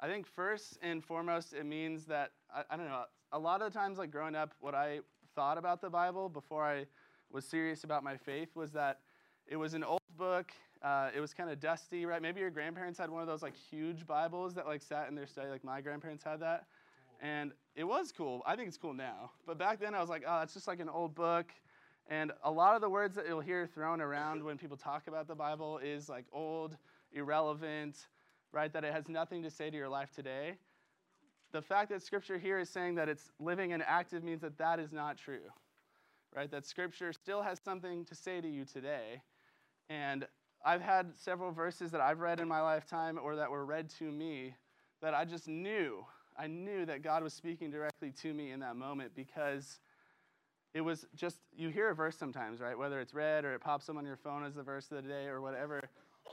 I 0.00 0.06
think 0.06 0.26
first 0.26 0.78
and 0.82 1.02
foremost, 1.02 1.54
it 1.54 1.64
means 1.64 2.04
that, 2.06 2.32
I, 2.54 2.62
I, 2.70 2.76
don't 2.76 2.86
know, 2.86 3.04
a 3.32 3.38
lot 3.38 3.62
of 3.62 3.72
the 3.72 3.78
times, 3.78 3.96
like 3.96 4.10
growing 4.10 4.34
up, 4.34 4.52
what 4.60 4.74
I 4.74 5.00
thought 5.34 5.56
about 5.56 5.80
the 5.80 5.88
Bible 5.88 6.28
before 6.28 6.62
I 6.62 6.84
was 7.32 7.46
serious 7.46 7.84
about 7.84 8.04
my 8.04 8.18
faith 8.18 8.54
was 8.54 8.70
that 8.72 9.00
it 9.46 9.56
was 9.56 9.72
an 9.72 9.82
old 9.82 10.00
book. 10.18 10.52
Uh, 10.82 11.08
it 11.16 11.20
was 11.20 11.32
kind 11.32 11.48
of 11.48 11.58
dusty, 11.58 12.04
right? 12.04 12.20
Maybe 12.20 12.40
your 12.40 12.50
grandparents 12.50 12.98
had 12.98 13.08
one 13.08 13.22
of 13.22 13.26
those 13.26 13.42
like 13.42 13.54
huge 13.56 14.06
Bibles 14.06 14.52
that 14.54 14.66
like 14.66 14.82
sat 14.82 15.08
in 15.08 15.14
their 15.14 15.26
study, 15.26 15.48
like 15.48 15.64
my 15.64 15.80
grandparents 15.80 16.22
had 16.22 16.40
that. 16.40 16.66
And 17.22 17.52
it 17.74 17.84
was 17.84 18.12
cool. 18.12 18.42
I 18.44 18.56
think 18.56 18.68
it's 18.68 18.76
cool 18.76 18.92
now. 18.92 19.30
But 19.46 19.56
back 19.58 19.80
then 19.80 19.94
I 19.94 20.00
was 20.00 20.10
like, 20.10 20.24
oh, 20.26 20.42
it's 20.42 20.52
just 20.52 20.68
like 20.68 20.80
an 20.80 20.90
old 20.90 21.14
book. 21.14 21.46
And 22.08 22.32
a 22.42 22.50
lot 22.50 22.74
of 22.74 22.82
the 22.82 22.88
words 22.88 23.16
that 23.16 23.26
you'll 23.26 23.40
hear 23.40 23.66
thrown 23.66 24.00
around 24.00 24.44
when 24.44 24.58
people 24.58 24.76
talk 24.76 25.06
about 25.06 25.26
the 25.26 25.34
Bible 25.34 25.78
is 25.78 26.08
like 26.08 26.26
old, 26.32 26.76
irrelevant, 27.12 28.08
right? 28.52 28.72
That 28.72 28.84
it 28.84 28.92
has 28.92 29.08
nothing 29.08 29.42
to 29.42 29.50
say 29.50 29.70
to 29.70 29.76
your 29.76 29.88
life 29.88 30.10
today. 30.10 30.56
The 31.52 31.62
fact 31.62 31.90
that 31.90 32.02
scripture 32.02 32.36
here 32.36 32.58
is 32.58 32.68
saying 32.68 32.96
that 32.96 33.08
it's 33.08 33.30
living 33.38 33.72
and 33.72 33.82
active 33.86 34.22
means 34.22 34.42
that 34.42 34.58
that 34.58 34.78
is 34.78 34.92
not 34.92 35.16
true, 35.16 35.50
right? 36.34 36.50
That 36.50 36.66
scripture 36.66 37.12
still 37.12 37.42
has 37.42 37.60
something 37.64 38.04
to 38.06 38.14
say 38.14 38.40
to 38.40 38.48
you 38.48 38.64
today. 38.64 39.22
And 39.88 40.26
I've 40.64 40.82
had 40.82 41.12
several 41.16 41.52
verses 41.52 41.90
that 41.92 42.00
I've 42.00 42.20
read 42.20 42.40
in 42.40 42.48
my 42.48 42.60
lifetime 42.60 43.18
or 43.22 43.36
that 43.36 43.50
were 43.50 43.64
read 43.64 43.88
to 43.98 44.04
me 44.04 44.54
that 45.00 45.14
I 45.14 45.24
just 45.24 45.46
knew. 45.46 46.04
I 46.36 46.48
knew 46.48 46.84
that 46.86 47.02
God 47.02 47.22
was 47.22 47.32
speaking 47.32 47.70
directly 47.70 48.10
to 48.22 48.34
me 48.34 48.50
in 48.50 48.60
that 48.60 48.76
moment 48.76 49.12
because 49.14 49.78
it 50.74 50.80
was 50.80 51.06
just, 51.14 51.38
you 51.56 51.68
hear 51.68 51.90
a 51.90 51.94
verse 51.94 52.16
sometimes, 52.16 52.60
right? 52.60 52.76
Whether 52.76 53.00
it's 53.00 53.14
read 53.14 53.44
or 53.44 53.54
it 53.54 53.60
pops 53.60 53.88
up 53.88 53.96
on 53.96 54.04
your 54.04 54.16
phone 54.16 54.44
as 54.44 54.54
the 54.54 54.62
verse 54.62 54.90
of 54.90 55.02
the 55.02 55.08
day 55.08 55.26
or 55.26 55.40
whatever. 55.40 55.80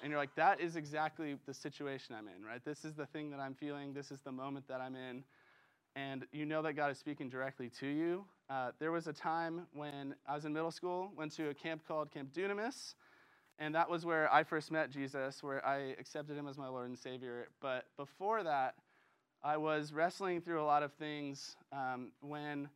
And 0.02 0.10
you're 0.10 0.20
like, 0.20 0.34
that 0.36 0.60
is 0.60 0.76
exactly 0.76 1.38
the 1.46 1.54
situation 1.54 2.16
I'm 2.18 2.28
in, 2.28 2.44
right? 2.44 2.64
This 2.66 2.84
is 2.84 2.96
the 2.96 3.06
thing 3.06 3.30
that 3.32 3.40
I'm 3.40 3.54
feeling. 3.54 3.94
This 3.94 4.10
is 4.10 4.20
the 4.22 4.32
moment 4.32 4.68
that 4.68 4.82
I'm 4.82 4.96
in. 4.96 5.24
And 5.96 6.26
you 6.32 6.46
know 6.46 6.64
that 6.64 6.74
God 6.74 6.90
is 6.90 6.98
speaking 6.98 7.30
directly 7.30 7.70
to 7.80 7.88
you. 7.88 8.26
Uh, 8.50 8.72
there 8.80 8.92
was 8.92 9.06
a 9.06 9.14
time 9.14 9.68
when 9.74 10.16
I 10.28 10.34
was 10.34 10.46
in 10.46 10.54
middle 10.54 10.72
school, 10.72 11.12
went 11.16 11.34
to 11.34 11.50
a 11.50 11.54
camp 11.54 11.84
called 11.88 12.12
Camp 12.12 12.34
Dunamis. 12.34 12.96
And 13.60 13.76
that 13.76 13.90
was 13.90 14.06
where 14.06 14.34
I 14.34 14.44
first 14.44 14.72
met 14.72 14.90
Jesus, 14.90 15.44
where 15.44 15.64
I 15.64 15.94
accepted 16.00 16.36
him 16.36 16.48
as 16.48 16.58
my 16.58 16.68
Lord 16.68 16.88
and 16.90 16.98
Savior. 16.98 17.50
But 17.62 17.86
before 17.96 18.42
that, 18.42 18.74
I 19.44 19.58
was 19.58 19.94
wrestling 19.94 20.42
through 20.42 20.62
a 20.62 20.66
lot 20.66 20.82
of 20.82 20.94
things 20.94 21.58
um, 21.72 22.12
when 22.22 22.70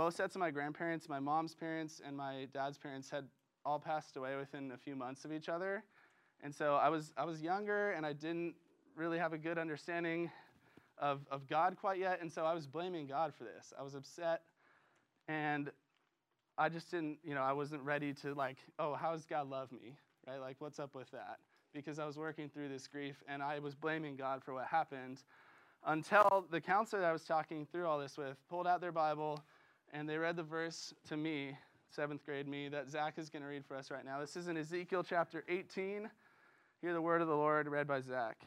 both 0.00 0.16
sets 0.16 0.34
of 0.34 0.40
my 0.40 0.50
grandparents, 0.50 1.10
my 1.10 1.20
mom's 1.20 1.54
parents 1.54 2.00
and 2.02 2.16
my 2.16 2.48
dad's 2.54 2.78
parents, 2.78 3.10
had 3.10 3.26
all 3.66 3.78
passed 3.78 4.16
away 4.16 4.34
within 4.34 4.72
a 4.72 4.78
few 4.78 4.96
months 4.96 5.26
of 5.26 5.32
each 5.32 5.46
other. 5.46 5.84
And 6.42 6.54
so 6.54 6.76
I 6.76 6.88
was, 6.88 7.12
I 7.18 7.26
was 7.26 7.42
younger 7.42 7.90
and 7.90 8.06
I 8.06 8.14
didn't 8.14 8.54
really 8.96 9.18
have 9.18 9.34
a 9.34 9.36
good 9.36 9.58
understanding 9.58 10.30
of, 10.96 11.20
of 11.30 11.46
God 11.46 11.76
quite 11.78 11.98
yet. 11.98 12.22
And 12.22 12.32
so 12.32 12.46
I 12.46 12.54
was 12.54 12.66
blaming 12.66 13.08
God 13.08 13.34
for 13.34 13.44
this. 13.44 13.74
I 13.78 13.82
was 13.82 13.94
upset 13.94 14.40
and 15.28 15.70
I 16.56 16.70
just 16.70 16.90
didn't, 16.90 17.18
you 17.22 17.34
know, 17.34 17.42
I 17.42 17.52
wasn't 17.52 17.82
ready 17.82 18.14
to, 18.22 18.32
like, 18.32 18.56
oh, 18.78 18.94
how 18.94 19.12
does 19.12 19.26
God 19.26 19.50
love 19.50 19.70
me? 19.70 19.98
Right? 20.26 20.40
Like, 20.40 20.56
what's 20.60 20.78
up 20.78 20.94
with 20.94 21.10
that? 21.10 21.40
Because 21.74 21.98
I 21.98 22.06
was 22.06 22.16
working 22.16 22.48
through 22.48 22.70
this 22.70 22.88
grief 22.88 23.22
and 23.28 23.42
I 23.42 23.58
was 23.58 23.74
blaming 23.74 24.16
God 24.16 24.42
for 24.42 24.54
what 24.54 24.64
happened 24.64 25.18
until 25.84 26.46
the 26.50 26.58
counselor 26.58 27.02
that 27.02 27.08
I 27.08 27.12
was 27.12 27.24
talking 27.24 27.66
through 27.70 27.86
all 27.86 27.98
this 27.98 28.16
with 28.16 28.38
pulled 28.48 28.66
out 28.66 28.80
their 28.80 28.92
Bible 28.92 29.38
and 29.92 30.08
they 30.08 30.16
read 30.16 30.36
the 30.36 30.42
verse 30.42 30.94
to 31.08 31.16
me, 31.16 31.56
seventh 31.90 32.24
grade 32.24 32.46
me, 32.46 32.68
that 32.68 32.88
Zach 32.88 33.14
is 33.18 33.28
going 33.28 33.42
to 33.42 33.48
read 33.48 33.64
for 33.64 33.76
us 33.76 33.90
right 33.90 34.04
now. 34.04 34.20
This 34.20 34.36
is 34.36 34.48
in 34.48 34.56
Ezekiel 34.56 35.02
chapter 35.02 35.44
18. 35.48 36.08
Hear 36.80 36.92
the 36.92 37.02
word 37.02 37.20
of 37.20 37.28
the 37.28 37.36
Lord 37.36 37.68
read 37.68 37.86
by 37.86 38.00
Zach. 38.00 38.38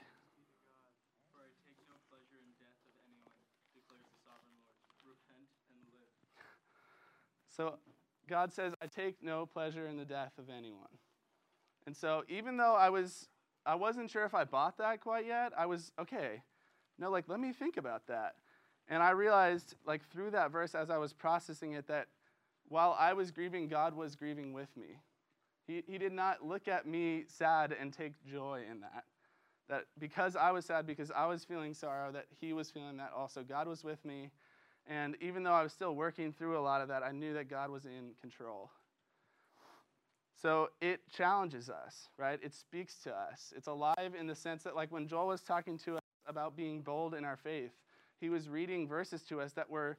So 7.56 7.76
God 8.28 8.52
says, 8.52 8.74
I 8.82 8.88
take 8.88 9.22
no 9.22 9.46
pleasure 9.46 9.86
in 9.86 9.98
the 9.98 10.06
death 10.06 10.32
of 10.40 10.46
anyone. 10.50 10.88
And 11.86 11.96
so 11.96 12.24
even 12.28 12.58
though 12.58 12.76
I 12.76 12.90
was 12.90 13.28
I 13.66 13.76
wasn't 13.76 14.10
sure 14.10 14.26
if 14.26 14.34
I 14.34 14.44
bought 14.44 14.78
that 14.78 15.02
quite 15.02 15.26
yet, 15.26 15.54
I 15.58 15.66
was 15.68 15.92
okay. 16.00 16.42
No, 16.98 17.10
like 17.10 17.26
let 17.28 17.40
me 17.40 17.54
think 17.54 17.78
about 17.78 18.08
that. 18.08 18.36
And 18.90 19.02
I 19.02 19.12
realized, 19.12 19.76
like, 19.86 20.08
through 20.10 20.32
that 20.32 20.52
verse 20.52 20.76
as 20.76 20.90
I 20.90 20.98
was 20.98 21.14
processing 21.14 21.74
it, 21.74 21.88
that 21.88 22.08
while 22.68 22.96
I 23.00 23.14
was 23.14 23.32
grieving, 23.32 23.68
God 23.68 23.96
was 23.96 24.16
grieving 24.16 24.54
with 24.54 24.76
me. 24.76 25.00
He, 25.68 25.84
he 25.88 25.98
did 25.98 26.12
not 26.12 26.46
look 26.46 26.68
at 26.68 26.86
me 26.86 27.24
sad 27.28 27.74
and 27.80 27.94
take 27.94 28.14
joy 28.26 28.62
in 28.70 28.82
that. 28.82 29.06
That 29.70 29.86
because 29.98 30.36
I 30.36 30.52
was 30.52 30.66
sad, 30.66 30.86
because 30.86 31.10
I 31.12 31.26
was 31.26 31.46
feeling 31.46 31.74
sorrow, 31.74 32.12
that 32.12 32.26
He 32.42 32.52
was 32.52 32.70
feeling 32.70 32.98
that 32.98 33.12
also. 33.16 33.44
God 33.44 33.68
was 33.68 33.84
with 33.84 34.04
me. 34.04 34.30
And 34.86 35.16
even 35.22 35.44
though 35.44 35.54
I 35.54 35.64
was 35.64 35.72
still 35.72 35.96
working 35.96 36.34
through 36.34 36.58
a 36.58 36.60
lot 36.60 36.82
of 36.82 36.90
that, 36.90 37.04
I 37.04 37.12
knew 37.12 37.34
that 37.36 37.50
God 37.50 37.70
was 37.70 37.86
in 37.86 38.12
control. 38.20 38.70
So 40.42 40.72
it 40.82 41.00
challenges 41.10 41.70
us, 41.70 42.10
right? 42.18 42.38
It 42.44 42.54
speaks 42.54 42.98
to 43.04 43.16
us. 43.16 43.54
It's 43.56 43.68
alive 43.68 44.14
in 44.20 44.28
the 44.28 44.36
sense 44.36 44.64
that, 44.64 44.76
like, 44.76 44.92
when 44.92 45.08
Joel 45.08 45.28
was 45.28 45.42
talking 45.42 45.78
to 45.80 45.96
us 45.96 46.02
about 46.28 46.58
being 46.58 46.82
bold 46.82 47.14
in 47.14 47.24
our 47.24 47.38
faith, 47.38 47.72
he 48.24 48.30
was 48.30 48.48
reading 48.48 48.88
verses 48.88 49.22
to 49.22 49.42
us 49.42 49.52
that 49.52 49.70
were 49.70 49.98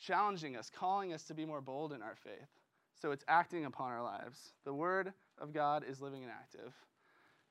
challenging 0.00 0.56
us, 0.56 0.70
calling 0.70 1.12
us 1.12 1.24
to 1.24 1.34
be 1.34 1.44
more 1.44 1.60
bold 1.60 1.92
in 1.92 2.00
our 2.00 2.14
faith. 2.14 2.46
So 2.94 3.10
it's 3.10 3.24
acting 3.26 3.64
upon 3.64 3.90
our 3.90 4.04
lives. 4.04 4.52
The 4.64 4.72
Word 4.72 5.12
of 5.40 5.52
God 5.52 5.84
is 5.84 6.00
living 6.00 6.22
and 6.22 6.30
active. 6.30 6.72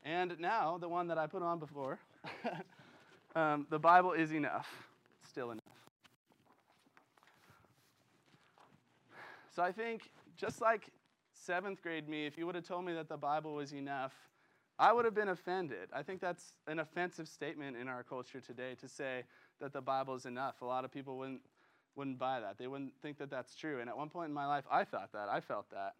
And 0.03 0.39
now, 0.39 0.77
the 0.77 0.87
one 0.87 1.09
that 1.09 1.17
I 1.17 1.27
put 1.27 1.41
on 1.41 1.59
before 1.59 1.99
um, 3.35 3.67
the 3.69 3.77
Bible 3.77 4.13
is 4.13 4.31
enough, 4.31 4.69
still 5.27 5.51
enough. 5.51 5.65
So 9.53 9.63
I 9.63 9.73
think 9.73 10.11
just 10.37 10.61
like 10.61 10.91
seventh 11.33 11.81
grade 11.81 12.07
me, 12.07 12.25
if 12.25 12.37
you 12.37 12.45
would 12.45 12.55
have 12.55 12.65
told 12.65 12.85
me 12.85 12.93
that 12.93 13.09
the 13.09 13.17
Bible 13.17 13.53
was 13.53 13.73
enough, 13.73 14.13
I 14.79 14.93
would 14.93 15.03
have 15.03 15.13
been 15.13 15.29
offended. 15.29 15.89
I 15.93 16.03
think 16.03 16.21
that's 16.21 16.53
an 16.67 16.79
offensive 16.79 17.27
statement 17.27 17.75
in 17.75 17.89
our 17.89 18.03
culture 18.03 18.39
today 18.39 18.75
to 18.79 18.87
say 18.87 19.23
that 19.61 19.73
the 19.73 19.81
Bible 19.81 20.15
is 20.15 20.25
enough. 20.25 20.61
A 20.61 20.65
lot 20.65 20.85
of 20.85 20.91
people 20.91 21.17
wouldn't, 21.17 21.41
wouldn't 21.95 22.19
buy 22.19 22.39
that. 22.39 22.57
They 22.57 22.67
wouldn't 22.67 22.93
think 23.01 23.17
that 23.19 23.29
that's 23.29 23.55
true. 23.55 23.79
And 23.79 23.89
at 23.89 23.97
one 23.97 24.09
point 24.09 24.29
in 24.29 24.33
my 24.33 24.45
life, 24.45 24.65
I 24.71 24.83
thought 24.83 25.11
that. 25.13 25.29
I 25.29 25.39
felt 25.39 25.69
that. 25.71 25.95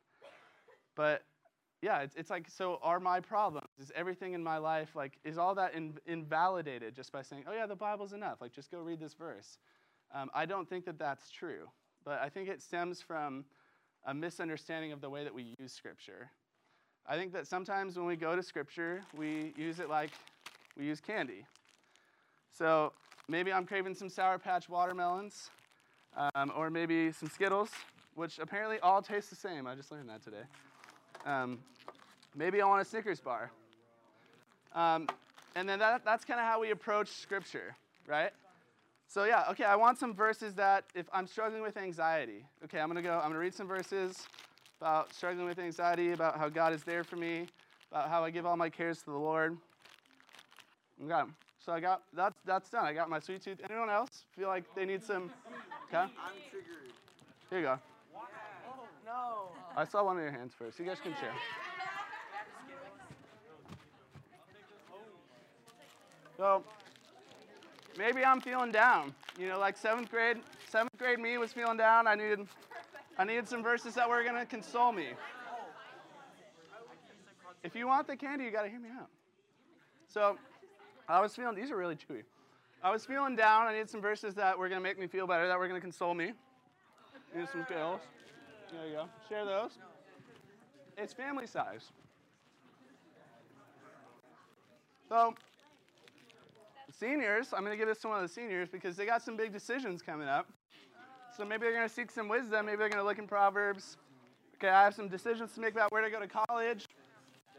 But 0.95 1.23
yeah, 1.81 1.99
it's, 2.01 2.15
it's 2.15 2.29
like, 2.29 2.49
so 2.49 2.79
are 2.81 2.99
my 2.99 3.19
problems? 3.19 3.67
Is 3.79 3.91
everything 3.95 4.33
in 4.33 4.43
my 4.43 4.57
life, 4.57 4.95
like, 4.95 5.19
is 5.23 5.37
all 5.37 5.55
that 5.55 5.73
in, 5.73 5.93
invalidated 6.05 6.95
just 6.95 7.11
by 7.11 7.21
saying, 7.21 7.43
oh 7.47 7.53
yeah, 7.53 7.65
the 7.65 7.75
Bible's 7.75 8.13
enough? 8.13 8.41
Like, 8.41 8.53
just 8.53 8.71
go 8.71 8.79
read 8.79 8.99
this 8.99 9.13
verse. 9.13 9.59
Um, 10.13 10.29
I 10.33 10.45
don't 10.45 10.69
think 10.69 10.85
that 10.85 10.97
that's 10.97 11.29
true. 11.29 11.69
But 12.03 12.21
I 12.21 12.29
think 12.29 12.49
it 12.49 12.61
stems 12.61 13.01
from 13.01 13.45
a 14.05 14.13
misunderstanding 14.13 14.91
of 14.91 15.01
the 15.01 15.09
way 15.09 15.23
that 15.23 15.33
we 15.33 15.55
use 15.59 15.73
Scripture. 15.73 16.29
I 17.07 17.17
think 17.17 17.33
that 17.33 17.47
sometimes 17.47 17.97
when 17.97 18.05
we 18.05 18.15
go 18.15 18.35
to 18.35 18.43
Scripture, 18.43 19.01
we 19.15 19.53
use 19.57 19.79
it 19.79 19.89
like 19.89 20.11
we 20.77 20.85
use 20.85 20.99
candy. 20.99 21.45
So 22.51 22.93
maybe 23.27 23.51
I'm 23.51 23.65
craving 23.65 23.95
some 23.95 24.09
Sour 24.09 24.37
Patch 24.37 24.69
watermelons, 24.69 25.49
um, 26.15 26.51
or 26.55 26.69
maybe 26.69 27.11
some 27.11 27.29
Skittles, 27.29 27.69
which 28.15 28.39
apparently 28.39 28.79
all 28.79 29.01
taste 29.01 29.29
the 29.29 29.35
same. 29.35 29.67
I 29.67 29.75
just 29.75 29.91
learned 29.91 30.09
that 30.09 30.23
today. 30.23 30.43
Um, 31.25 31.59
maybe 32.35 32.61
I 32.61 32.65
want 32.65 32.81
a 32.81 32.85
Snickers 32.85 33.19
bar. 33.19 33.51
Um, 34.73 35.07
and 35.55 35.67
then 35.67 35.79
that, 35.79 36.03
that's 36.03 36.25
kind 36.25 36.39
of 36.39 36.45
how 36.45 36.59
we 36.59 36.71
approach 36.71 37.07
Scripture, 37.09 37.75
right? 38.07 38.31
So 39.07 39.23
yeah, 39.23 39.45
okay, 39.51 39.63
I 39.63 39.75
want 39.75 39.97
some 39.97 40.13
verses 40.13 40.55
that 40.55 40.83
if 40.93 41.05
I'm 41.13 41.27
struggling 41.27 41.61
with 41.61 41.77
anxiety, 41.77 42.45
okay, 42.65 42.79
I'm 42.79 42.87
gonna 42.87 43.01
go, 43.01 43.15
I'm 43.17 43.29
gonna 43.29 43.39
read 43.39 43.53
some 43.53 43.67
verses 43.67 44.27
about 44.81 45.13
struggling 45.13 45.45
with 45.45 45.59
anxiety, 45.59 46.11
about 46.11 46.37
how 46.37 46.49
God 46.49 46.73
is 46.73 46.83
there 46.83 47.03
for 47.03 47.15
me, 47.15 47.47
about 47.91 48.09
how 48.09 48.23
I 48.23 48.29
give 48.29 48.45
all 48.45 48.57
my 48.57 48.69
cares 48.69 48.99
to 48.99 49.11
the 49.11 49.17
Lord. 49.17 49.57
Okay, 51.03 51.29
so 51.65 51.73
I 51.73 51.79
got 51.79 52.03
that's 52.13 52.39
that's 52.45 52.69
done. 52.69 52.85
I 52.85 52.93
got 52.93 53.09
my 53.09 53.19
sweet 53.19 53.41
tooth. 53.41 53.59
Anyone 53.67 53.89
else 53.89 54.25
feel 54.37 54.49
like 54.49 54.63
they 54.75 54.85
need 54.85 55.03
some? 55.03 55.31
Okay. 55.87 55.97
I'm 55.97 56.09
triggered. 56.51 56.93
Here 57.49 57.59
you 57.59 57.65
go. 57.65 57.79
Oh 58.67 58.83
no. 59.03 59.47
I 59.75 59.83
saw 59.83 60.03
one 60.03 60.17
of 60.17 60.23
your 60.23 60.31
hands 60.31 60.53
first. 60.57 60.77
You 60.77 60.85
guys 60.85 60.99
can 61.01 61.13
share. 61.13 61.33
So 66.37 66.63
maybe 67.97 68.23
I'm 68.23 68.41
feeling 68.41 68.71
down. 68.71 69.15
You 69.39 69.47
know, 69.47 69.57
like 69.57 69.75
seventh 69.75 70.11
grade, 70.11 70.37
seventh 70.69 70.95
grade 70.99 71.19
me 71.19 71.37
was 71.39 71.51
feeling 71.51 71.77
down. 71.77 72.05
I 72.05 72.13
needed 72.13 72.45
I 73.17 73.23
needed 73.23 73.47
some 73.47 73.63
verses 73.63 73.95
that 73.95 74.07
were 74.07 74.21
to 74.21 74.45
console 74.45 74.91
me. 74.91 75.07
If 77.63 77.75
you 77.75 77.87
want 77.87 78.05
the 78.05 78.15
candy, 78.15 78.45
you 78.45 78.51
got 78.51 78.63
to 78.63 78.69
hear 78.69 78.79
me 78.79 78.89
out. 78.89 79.09
So 80.07 80.37
I 81.07 81.21
was 81.21 81.35
feeling, 81.35 81.55
these 81.55 81.71
are 81.71 81.77
really 81.77 81.95
chewy. 81.95 82.23
I 82.83 82.91
was 82.91 83.05
feeling 83.05 83.35
down. 83.35 83.67
I 83.67 83.73
needed 83.73 83.89
some 83.89 84.01
verses 84.01 84.33
that 84.35 84.57
were 84.57 84.69
going 84.69 84.79
to 84.79 84.83
make 84.83 84.99
me 84.99 85.07
feel 85.07 85.27
better, 85.27 85.47
that 85.47 85.57
were 85.57 85.67
going 85.67 85.79
to 85.79 85.83
console 85.83 86.13
me. 86.13 86.33
Need 87.35 87.47
some 87.51 87.65
pills. 87.65 87.99
There 88.71 88.87
you 88.87 88.93
go. 88.93 89.05
Share 89.29 89.45
those. 89.45 89.71
It's 90.97 91.13
family 91.13 91.47
size. 91.47 91.91
So, 95.09 95.35
seniors, 96.97 97.53
I'm 97.53 97.59
going 97.59 97.71
to 97.71 97.77
give 97.77 97.87
this 97.87 97.99
to 97.99 98.07
one 98.07 98.17
of 98.17 98.23
the 98.23 98.33
seniors 98.33 98.69
because 98.69 98.95
they 98.95 99.05
got 99.05 99.21
some 99.21 99.35
big 99.35 99.51
decisions 99.51 100.01
coming 100.01 100.27
up. 100.27 100.47
So 101.35 101.43
maybe 101.43 101.63
they're 101.63 101.73
going 101.73 101.87
to 101.87 101.93
seek 101.93 102.09
some 102.09 102.29
wisdom. 102.29 102.65
Maybe 102.65 102.77
they're 102.77 102.89
going 102.89 103.01
to 103.01 103.05
look 103.05 103.19
in 103.19 103.27
Proverbs. 103.27 103.97
Okay, 104.55 104.69
I 104.69 104.83
have 104.83 104.95
some 104.95 105.09
decisions 105.09 105.53
to 105.53 105.59
make 105.59 105.73
about 105.73 105.91
where 105.91 106.01
to 106.01 106.09
go 106.09 106.19
to 106.19 106.27
college. 106.27 106.87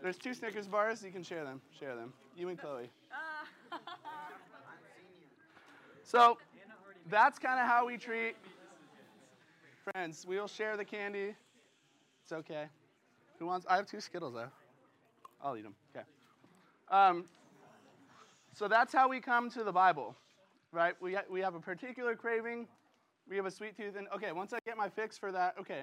There's 0.02 0.16
two 0.16 0.32
Snickers 0.32 0.66
bars. 0.66 1.02
You 1.02 1.10
can 1.10 1.22
share 1.22 1.44
them. 1.44 1.60
Share 1.78 1.94
them. 1.94 2.12
You 2.36 2.48
and 2.48 2.58
Chloe. 2.58 2.88
So 6.06 6.38
that's 7.10 7.38
kind 7.38 7.60
of 7.60 7.66
how 7.66 7.86
we 7.86 7.98
treat 7.98 8.36
friends. 9.84 10.24
We 10.26 10.38
will 10.38 10.48
share 10.48 10.76
the 10.76 10.84
candy. 10.84 11.34
It's 12.22 12.32
okay. 12.32 12.64
Who 13.38 13.46
wants? 13.46 13.66
I 13.68 13.76
have 13.76 13.86
two 13.86 14.00
Skittles 14.00 14.32
though. 14.32 14.48
I'll 15.42 15.56
eat 15.56 15.62
them. 15.62 15.74
Okay. 15.94 16.06
Um, 16.90 17.24
so 18.54 18.68
that's 18.68 18.92
how 18.92 19.08
we 19.08 19.20
come 19.20 19.50
to 19.50 19.62
the 19.62 19.72
Bible, 19.72 20.16
right? 20.72 20.94
We, 21.00 21.14
ha- 21.14 21.24
we 21.28 21.40
have 21.40 21.54
a 21.54 21.60
particular 21.60 22.16
craving 22.16 22.66
we 23.28 23.36
have 23.36 23.46
a 23.46 23.50
sweet 23.50 23.76
tooth, 23.76 23.96
and 23.96 24.06
okay, 24.14 24.32
once 24.32 24.52
I 24.52 24.58
get 24.64 24.76
my 24.76 24.88
fix 24.88 25.18
for 25.18 25.32
that, 25.32 25.56
okay, 25.60 25.82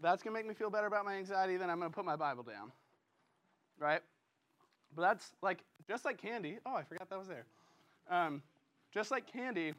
that's 0.00 0.22
gonna 0.22 0.34
make 0.34 0.46
me 0.46 0.54
feel 0.54 0.70
better 0.70 0.86
about 0.86 1.04
my 1.04 1.14
anxiety, 1.14 1.56
then 1.56 1.68
I'm 1.68 1.78
gonna 1.78 1.90
put 1.90 2.04
my 2.04 2.16
Bible 2.16 2.42
down. 2.42 2.70
Right? 3.78 4.00
But 4.94 5.02
that's 5.02 5.32
like, 5.42 5.64
just 5.88 6.04
like 6.04 6.18
candy. 6.18 6.58
Oh, 6.64 6.74
I 6.74 6.82
forgot 6.84 7.08
that 7.10 7.18
was 7.18 7.28
there. 7.28 7.44
Um, 8.08 8.42
just 8.92 9.10
like 9.10 9.26
candy, 9.30 9.74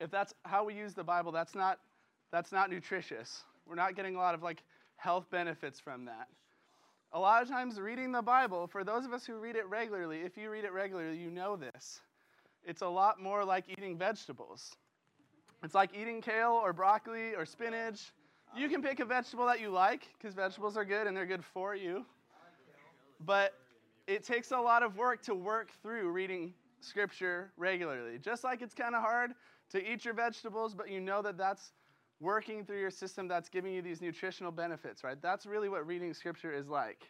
if 0.00 0.10
that's 0.10 0.34
how 0.44 0.64
we 0.64 0.74
use 0.74 0.94
the 0.94 1.04
Bible, 1.04 1.32
that's 1.32 1.54
not, 1.54 1.78
that's 2.32 2.52
not 2.52 2.70
nutritious. 2.70 3.42
We're 3.66 3.76
not 3.76 3.96
getting 3.96 4.16
a 4.16 4.18
lot 4.18 4.34
of 4.34 4.42
like 4.42 4.62
health 4.96 5.30
benefits 5.30 5.80
from 5.80 6.04
that. 6.06 6.28
A 7.12 7.18
lot 7.18 7.42
of 7.42 7.48
times, 7.48 7.80
reading 7.80 8.10
the 8.10 8.22
Bible, 8.22 8.66
for 8.66 8.82
those 8.82 9.04
of 9.04 9.12
us 9.12 9.24
who 9.24 9.34
read 9.34 9.54
it 9.54 9.68
regularly, 9.68 10.20
if 10.22 10.36
you 10.36 10.50
read 10.50 10.64
it 10.64 10.72
regularly, 10.72 11.16
you 11.16 11.30
know 11.30 11.54
this. 11.54 12.00
It's 12.64 12.82
a 12.82 12.88
lot 12.88 13.20
more 13.20 13.44
like 13.44 13.66
eating 13.68 13.96
vegetables. 13.96 14.74
It's 15.62 15.74
like 15.74 15.90
eating 15.94 16.20
kale 16.20 16.60
or 16.62 16.72
broccoli 16.72 17.34
or 17.36 17.46
spinach. 17.46 18.12
You 18.56 18.68
can 18.68 18.82
pick 18.82 19.00
a 19.00 19.04
vegetable 19.04 19.46
that 19.46 19.60
you 19.60 19.70
like 19.70 20.08
because 20.18 20.34
vegetables 20.34 20.76
are 20.76 20.84
good 20.84 21.06
and 21.06 21.16
they're 21.16 21.26
good 21.26 21.44
for 21.44 21.74
you. 21.76 22.04
But 23.24 23.54
it 24.06 24.24
takes 24.24 24.50
a 24.50 24.58
lot 24.58 24.82
of 24.82 24.96
work 24.96 25.22
to 25.22 25.34
work 25.34 25.70
through 25.82 26.10
reading 26.10 26.52
scripture 26.84 27.52
regularly. 27.56 28.18
Just 28.18 28.44
like 28.44 28.62
it's 28.62 28.74
kind 28.74 28.94
of 28.94 29.02
hard 29.02 29.32
to 29.70 29.92
eat 29.92 30.04
your 30.04 30.14
vegetables, 30.14 30.74
but 30.74 30.90
you 30.90 31.00
know 31.00 31.22
that 31.22 31.36
that's 31.36 31.72
working 32.20 32.64
through 32.64 32.80
your 32.80 32.90
system 32.90 33.28
that's 33.28 33.48
giving 33.48 33.72
you 33.72 33.82
these 33.82 34.00
nutritional 34.00 34.52
benefits, 34.52 35.02
right? 35.02 35.20
That's 35.20 35.46
really 35.46 35.68
what 35.68 35.86
reading 35.86 36.14
scripture 36.14 36.52
is 36.52 36.68
like. 36.68 37.08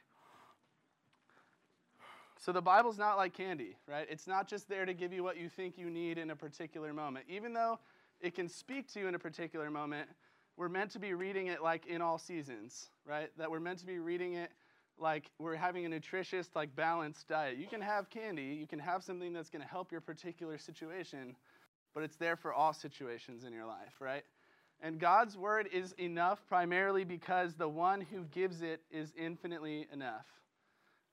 So 2.39 2.53
the 2.53 2.63
Bible's 2.63 2.99
not 2.99 3.17
like 3.17 3.33
candy, 3.33 3.77
right? 3.89 4.07
It's 4.11 4.27
not 4.27 4.49
just 4.49 4.69
there 4.69 4.85
to 4.85 4.93
give 4.93 5.13
you 5.13 5.25
what 5.25 5.39
you 5.39 5.49
think 5.49 5.79
you 5.79 5.89
need 5.89 6.19
in 6.19 6.31
a 6.31 6.37
particular 6.37 6.93
moment. 6.93 7.27
Even 7.29 7.55
though 7.55 7.79
it 8.21 8.35
can 8.35 8.49
speak 8.49 8.93
to 8.93 9.01
you 9.01 9.09
in 9.09 9.15
a 9.15 9.19
particular 9.19 9.71
moment, 9.71 10.09
we're 10.57 10.69
meant 10.69 10.91
to 10.93 10.99
be 10.99 11.15
reading 11.15 11.47
it 11.47 11.63
like 11.63 11.87
in 11.87 12.03
all 12.03 12.19
seasons, 12.19 12.91
right? 13.07 13.31
That 13.39 13.51
we're 13.51 13.61
meant 13.61 13.79
to 13.79 13.87
be 13.87 13.99
reading 13.99 14.35
it 14.35 14.51
like 14.99 15.31
we're 15.39 15.57
having 15.57 15.85
a 15.85 15.89
nutritious, 15.89 16.49
like 16.55 16.75
balanced 16.77 17.29
diet. 17.29 17.59
You 17.59 17.67
can 17.67 17.81
have 17.81 18.11
candy, 18.11 18.57
you 18.59 18.67
can 18.67 18.79
have 18.79 19.03
something 19.03 19.33
that's 19.33 19.51
going 19.51 19.63
to 19.63 19.69
help 19.69 19.91
your 19.91 20.01
particular 20.01 20.59
situation, 20.59 21.37
but 21.95 22.03
it's 22.03 22.17
there 22.17 22.37
for 22.37 22.53
all 22.53 22.73
situations 22.73 23.45
in 23.45 23.53
your 23.53 23.67
life, 23.67 24.01
right? 24.01 24.25
And 24.81 24.99
God's 24.99 25.37
word 25.37 25.69
is 25.73 25.93
enough 25.99 26.47
primarily 26.47 27.05
because 27.05 27.55
the 27.55 27.69
one 27.69 28.01
who 28.01 28.25
gives 28.25 28.63
it 28.63 28.83
is 28.91 29.13
infinitely 29.17 29.87
enough. 29.93 30.27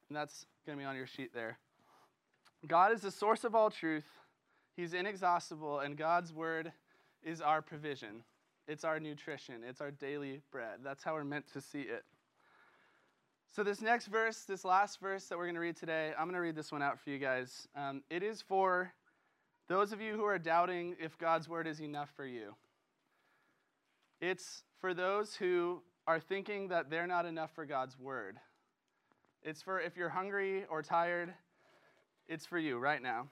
And 0.09 0.15
that's 0.17 0.45
going 0.65 0.77
to 0.77 0.81
be 0.81 0.85
on 0.85 0.95
your 0.95 1.07
sheet 1.07 1.33
there. 1.33 1.57
God 2.67 2.91
is 2.91 3.01
the 3.01 3.11
source 3.11 3.43
of 3.43 3.55
all 3.55 3.69
truth. 3.69 4.05
He's 4.75 4.93
inexhaustible, 4.93 5.79
and 5.79 5.97
God's 5.97 6.33
word 6.33 6.71
is 7.23 7.41
our 7.41 7.61
provision. 7.61 8.23
It's 8.67 8.83
our 8.83 8.99
nutrition. 8.99 9.63
It's 9.67 9.81
our 9.81 9.91
daily 9.91 10.41
bread. 10.51 10.79
That's 10.83 11.03
how 11.03 11.13
we're 11.13 11.23
meant 11.23 11.51
to 11.53 11.61
see 11.61 11.81
it. 11.81 12.03
So, 13.53 13.63
this 13.63 13.81
next 13.81 14.05
verse, 14.05 14.43
this 14.43 14.63
last 14.63 15.01
verse 15.01 15.25
that 15.25 15.37
we're 15.37 15.43
going 15.43 15.55
to 15.55 15.61
read 15.61 15.75
today, 15.75 16.13
I'm 16.17 16.23
going 16.23 16.35
to 16.35 16.39
read 16.39 16.55
this 16.55 16.71
one 16.71 16.81
out 16.81 16.97
for 16.97 17.09
you 17.09 17.17
guys. 17.17 17.67
Um, 17.75 18.01
it 18.09 18.23
is 18.23 18.41
for 18.41 18.93
those 19.67 19.91
of 19.91 19.99
you 19.99 20.13
who 20.13 20.23
are 20.23 20.39
doubting 20.39 20.95
if 21.01 21.17
God's 21.17 21.49
word 21.49 21.67
is 21.67 21.81
enough 21.81 22.09
for 22.15 22.25
you. 22.25 22.55
It's 24.21 24.63
for 24.79 24.93
those 24.93 25.35
who 25.35 25.81
are 26.07 26.17
thinking 26.17 26.69
that 26.69 26.89
they're 26.89 27.07
not 27.07 27.25
enough 27.25 27.51
for 27.53 27.65
God's 27.65 27.99
word. 27.99 28.37
It's 29.43 29.61
for 29.61 29.81
if 29.81 29.97
you're 29.97 30.07
hungry 30.07 30.63
or 30.69 30.81
tired, 30.81 31.33
it's 32.29 32.45
for 32.45 32.57
you 32.57 32.79
right 32.79 33.01
now. 33.01 33.27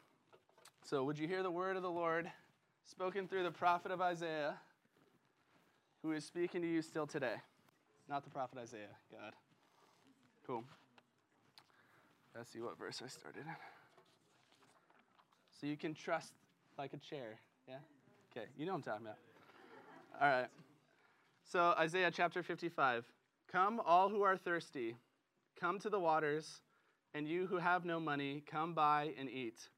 So, 0.84 1.06
would 1.06 1.18
you 1.18 1.30
hear 1.30 1.44
the 1.44 1.52
word 1.52 1.78
of 1.78 1.82
the 1.82 1.90
Lord 1.90 2.30
spoken 2.84 3.26
through 3.26 3.44
the 3.44 3.52
prophet 3.52 3.90
of 3.90 4.02
Isaiah, 4.02 4.56
who 6.04 6.12
is 6.12 6.26
speaking 6.26 6.62
to 6.62 6.68
you 6.68 6.82
still 6.82 7.08
today. 7.08 7.36
Not 8.10 8.26
the 8.26 8.30
prophet 8.30 8.58
Isaiah, 8.58 8.98
God. 9.10 9.32
Cool. 10.50 10.64
Let's 12.36 12.52
see 12.52 12.60
what 12.60 12.76
verse 12.76 13.04
I 13.06 13.08
started. 13.08 13.44
So 15.52 15.68
you 15.68 15.78
can 15.78 15.94
trust 15.94 16.34
like 16.76 16.92
a 16.94 16.98
chair, 16.98 17.38
yeah? 17.68 17.76
Okay, 18.32 18.48
you 18.58 18.66
know 18.66 18.72
what 18.72 18.78
I'm 18.78 18.84
talking 18.84 19.06
about. 19.06 19.18
All 20.20 20.28
right. 20.28 20.48
So, 21.44 21.76
Isaiah 21.78 22.10
chapter 22.10 22.42
55. 22.42 23.06
Come, 23.52 23.80
all 23.86 24.10
who 24.10 24.24
are 24.24 24.36
thirsty, 24.36 24.96
come 25.60 25.78
to 25.82 25.90
the 25.90 26.00
waters, 26.00 26.62
and 27.14 27.28
you 27.28 27.46
who 27.46 27.58
have 27.58 27.86
no 27.86 28.00
money, 28.00 28.42
come 28.50 28.74
buy 28.74 29.12
and 29.20 29.30
eat. 29.30 29.70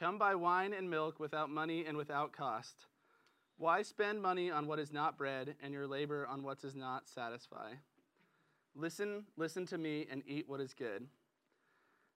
Come 0.00 0.18
buy 0.18 0.34
wine 0.34 0.72
and 0.72 0.90
milk 0.90 1.20
without 1.20 1.48
money 1.48 1.84
and 1.86 1.96
without 1.96 2.32
cost. 2.32 2.86
Why 3.56 3.82
spend 3.82 4.20
money 4.20 4.50
on 4.50 4.66
what 4.66 4.80
is 4.80 4.92
not 4.92 5.16
bread 5.16 5.54
and 5.62 5.72
your 5.72 5.86
labor 5.86 6.26
on 6.26 6.42
what 6.42 6.60
does 6.60 6.74
not 6.74 7.06
satisfy? 7.06 7.74
Listen, 8.74 9.24
listen 9.36 9.66
to 9.66 9.78
me 9.78 10.06
and 10.10 10.22
eat 10.26 10.48
what 10.48 10.60
is 10.60 10.72
good. 10.74 11.06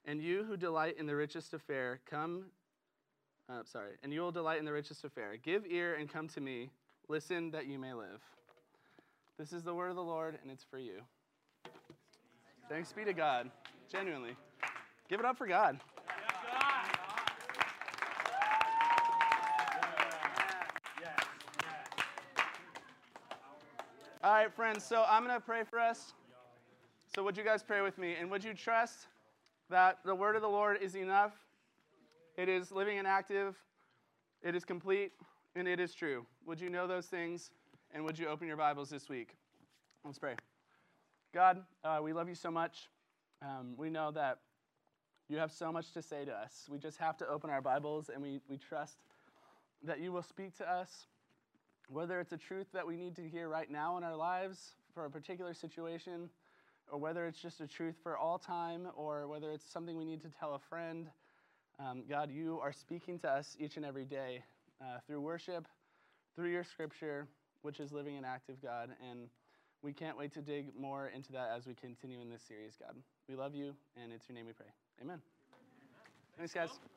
And 0.05 0.23
you 0.23 0.45
who 0.45 0.57
delight 0.57 0.97
in 0.99 1.07
the 1.07 1.16
richest 1.16 1.53
affair, 1.53 2.01
come. 2.09 2.47
Uh, 3.49 3.62
sorry. 3.64 3.92
And 4.03 4.12
you 4.12 4.21
will 4.21 4.33
delight 4.33 4.59
in 4.59 4.64
the 4.64 4.73
richest 4.73 5.05
affair. 5.05 5.37
Give 5.37 5.66
ear 5.66 5.95
and 5.95 6.09
come 6.09 6.29
to 6.29 6.40
me. 6.40 6.71
Listen 7.09 7.51
that 7.51 7.66
you 7.66 7.79
may 7.79 7.92
live. 7.92 8.23
This 9.38 9.53
is 9.53 9.62
the 9.62 9.75
word 9.75 9.90
of 9.90 9.97
the 9.97 10.03
Lord, 10.03 10.38
and 10.42 10.51
it's 10.51 10.64
for 10.64 10.79
you. 10.79 11.03
Thanks 12.69 12.92
be 12.92 13.05
to 13.05 13.12
God. 13.12 13.51
Genuinely. 13.90 14.35
Give 15.09 15.21
it 15.21 15.27
up 15.27 15.37
for 15.37 15.47
God. 15.47 15.79
All 24.25 24.33
right, 24.33 24.53
friends, 24.53 24.85
so 24.85 25.05
I'm 25.09 25.25
going 25.25 25.37
to 25.37 25.40
pray 25.40 25.62
for 25.62 25.79
us. 25.79 26.12
So, 27.17 27.23
would 27.23 27.35
you 27.35 27.45
guys 27.45 27.63
pray 27.63 27.81
with 27.81 27.97
me? 27.97 28.15
And 28.21 28.31
would 28.31 28.45
you 28.45 28.53
trust 28.53 29.07
that 29.71 30.01
the 30.05 30.15
word 30.15 30.37
of 30.37 30.43
the 30.43 30.49
Lord 30.49 30.77
is 30.83 30.95
enough? 30.95 31.33
It 32.37 32.47
is 32.47 32.71
living 32.71 32.99
and 32.99 33.09
active, 33.09 33.57
it 34.43 34.55
is 34.55 34.67
complete, 34.67 35.13
and 35.55 35.67
it 35.67 35.81
is 35.81 35.95
true. 35.95 36.27
Would 36.45 36.61
you 36.61 36.69
know 36.69 36.87
those 36.87 37.07
things? 37.07 37.53
And 37.95 38.05
would 38.05 38.19
you 38.19 38.29
open 38.29 38.47
your 38.47 38.59
Bibles 38.59 38.91
this 38.91 39.09
week? 39.09 39.35
Let's 40.05 40.19
pray. 40.19 40.35
God, 41.33 41.65
uh, 41.85 42.01
we 42.03 42.13
love 42.13 42.29
you 42.29 42.35
so 42.35 42.51
much. 42.51 42.91
Um, 43.41 43.73
we 43.79 43.89
know 43.89 44.11
that 44.11 44.41
you 45.31 45.39
have 45.39 45.51
so 45.51 45.73
much 45.73 45.93
to 45.93 46.03
say 46.03 46.27
to 46.27 46.33
us. 46.33 46.69
We 46.71 46.77
just 46.77 46.99
have 46.99 47.17
to 47.17 47.29
open 47.29 47.49
our 47.49 47.63
Bibles 47.63 48.11
and 48.13 48.23
we, 48.23 48.41
we 48.47 48.59
trust 48.59 48.99
that 49.85 50.01
you 50.01 50.13
will 50.13 50.23
speak 50.23 50.55
to 50.59 50.71
us, 50.71 51.07
whether 51.89 52.21
it's 52.21 52.33
a 52.33 52.37
truth 52.37 52.67
that 52.75 52.87
we 52.87 52.99
need 52.99 53.17
to 53.17 53.27
hear 53.27 53.49
right 53.49 53.71
now 53.71 53.97
in 53.97 54.05
our 54.05 54.17
lives 54.17 54.73
for 54.93 55.07
a 55.07 55.11
particular 55.11 55.55
situation, 55.55 56.29
or 56.90 56.99
whether 56.99 57.27
it's 57.27 57.40
just 57.40 57.61
a 57.61 57.66
truth 57.66 57.96
for 58.03 58.16
all 58.16 58.38
time, 58.38 58.88
or 58.96 59.27
whether 59.27 59.51
it's 59.51 59.70
something 59.70 59.96
we 59.96 60.05
need 60.05 60.22
to 60.22 60.29
tell 60.29 60.55
a 60.55 60.59
friend. 60.59 61.09
Um, 61.79 62.05
God, 62.09 62.31
you 62.31 62.59
are 62.62 62.72
speaking 62.72 63.18
to 63.20 63.29
us 63.29 63.57
each 63.59 63.77
and 63.77 63.85
every 63.85 64.05
day 64.05 64.42
uh, 64.81 64.99
through 65.07 65.20
worship, 65.20 65.66
through 66.35 66.51
your 66.51 66.64
scripture, 66.64 67.27
which 67.62 67.81
is 67.81 67.92
living 67.92 68.16
and 68.16 68.25
active, 68.25 68.57
God. 68.62 68.90
And 69.11 69.29
we 69.83 69.92
can't 69.92 70.16
wait 70.16 70.33
to 70.35 70.40
dig 70.40 70.75
more 70.79 71.09
into 71.09 71.33
that 71.33 71.51
as 71.57 71.66
we 71.66 71.75
continue 71.75 72.20
in 72.20 72.31
this 72.31 72.42
series, 72.42 72.75
God. 72.81 72.94
We 73.29 73.37
love 73.37 73.55
you, 73.55 73.75
and 74.03 74.12
it's 74.12 74.29
your 74.29 74.37
name 74.37 74.46
we 74.46 74.53
pray. 74.53 74.66
Amen. 75.03 75.20
Thanks, 76.38 76.53
guys. 76.53 76.96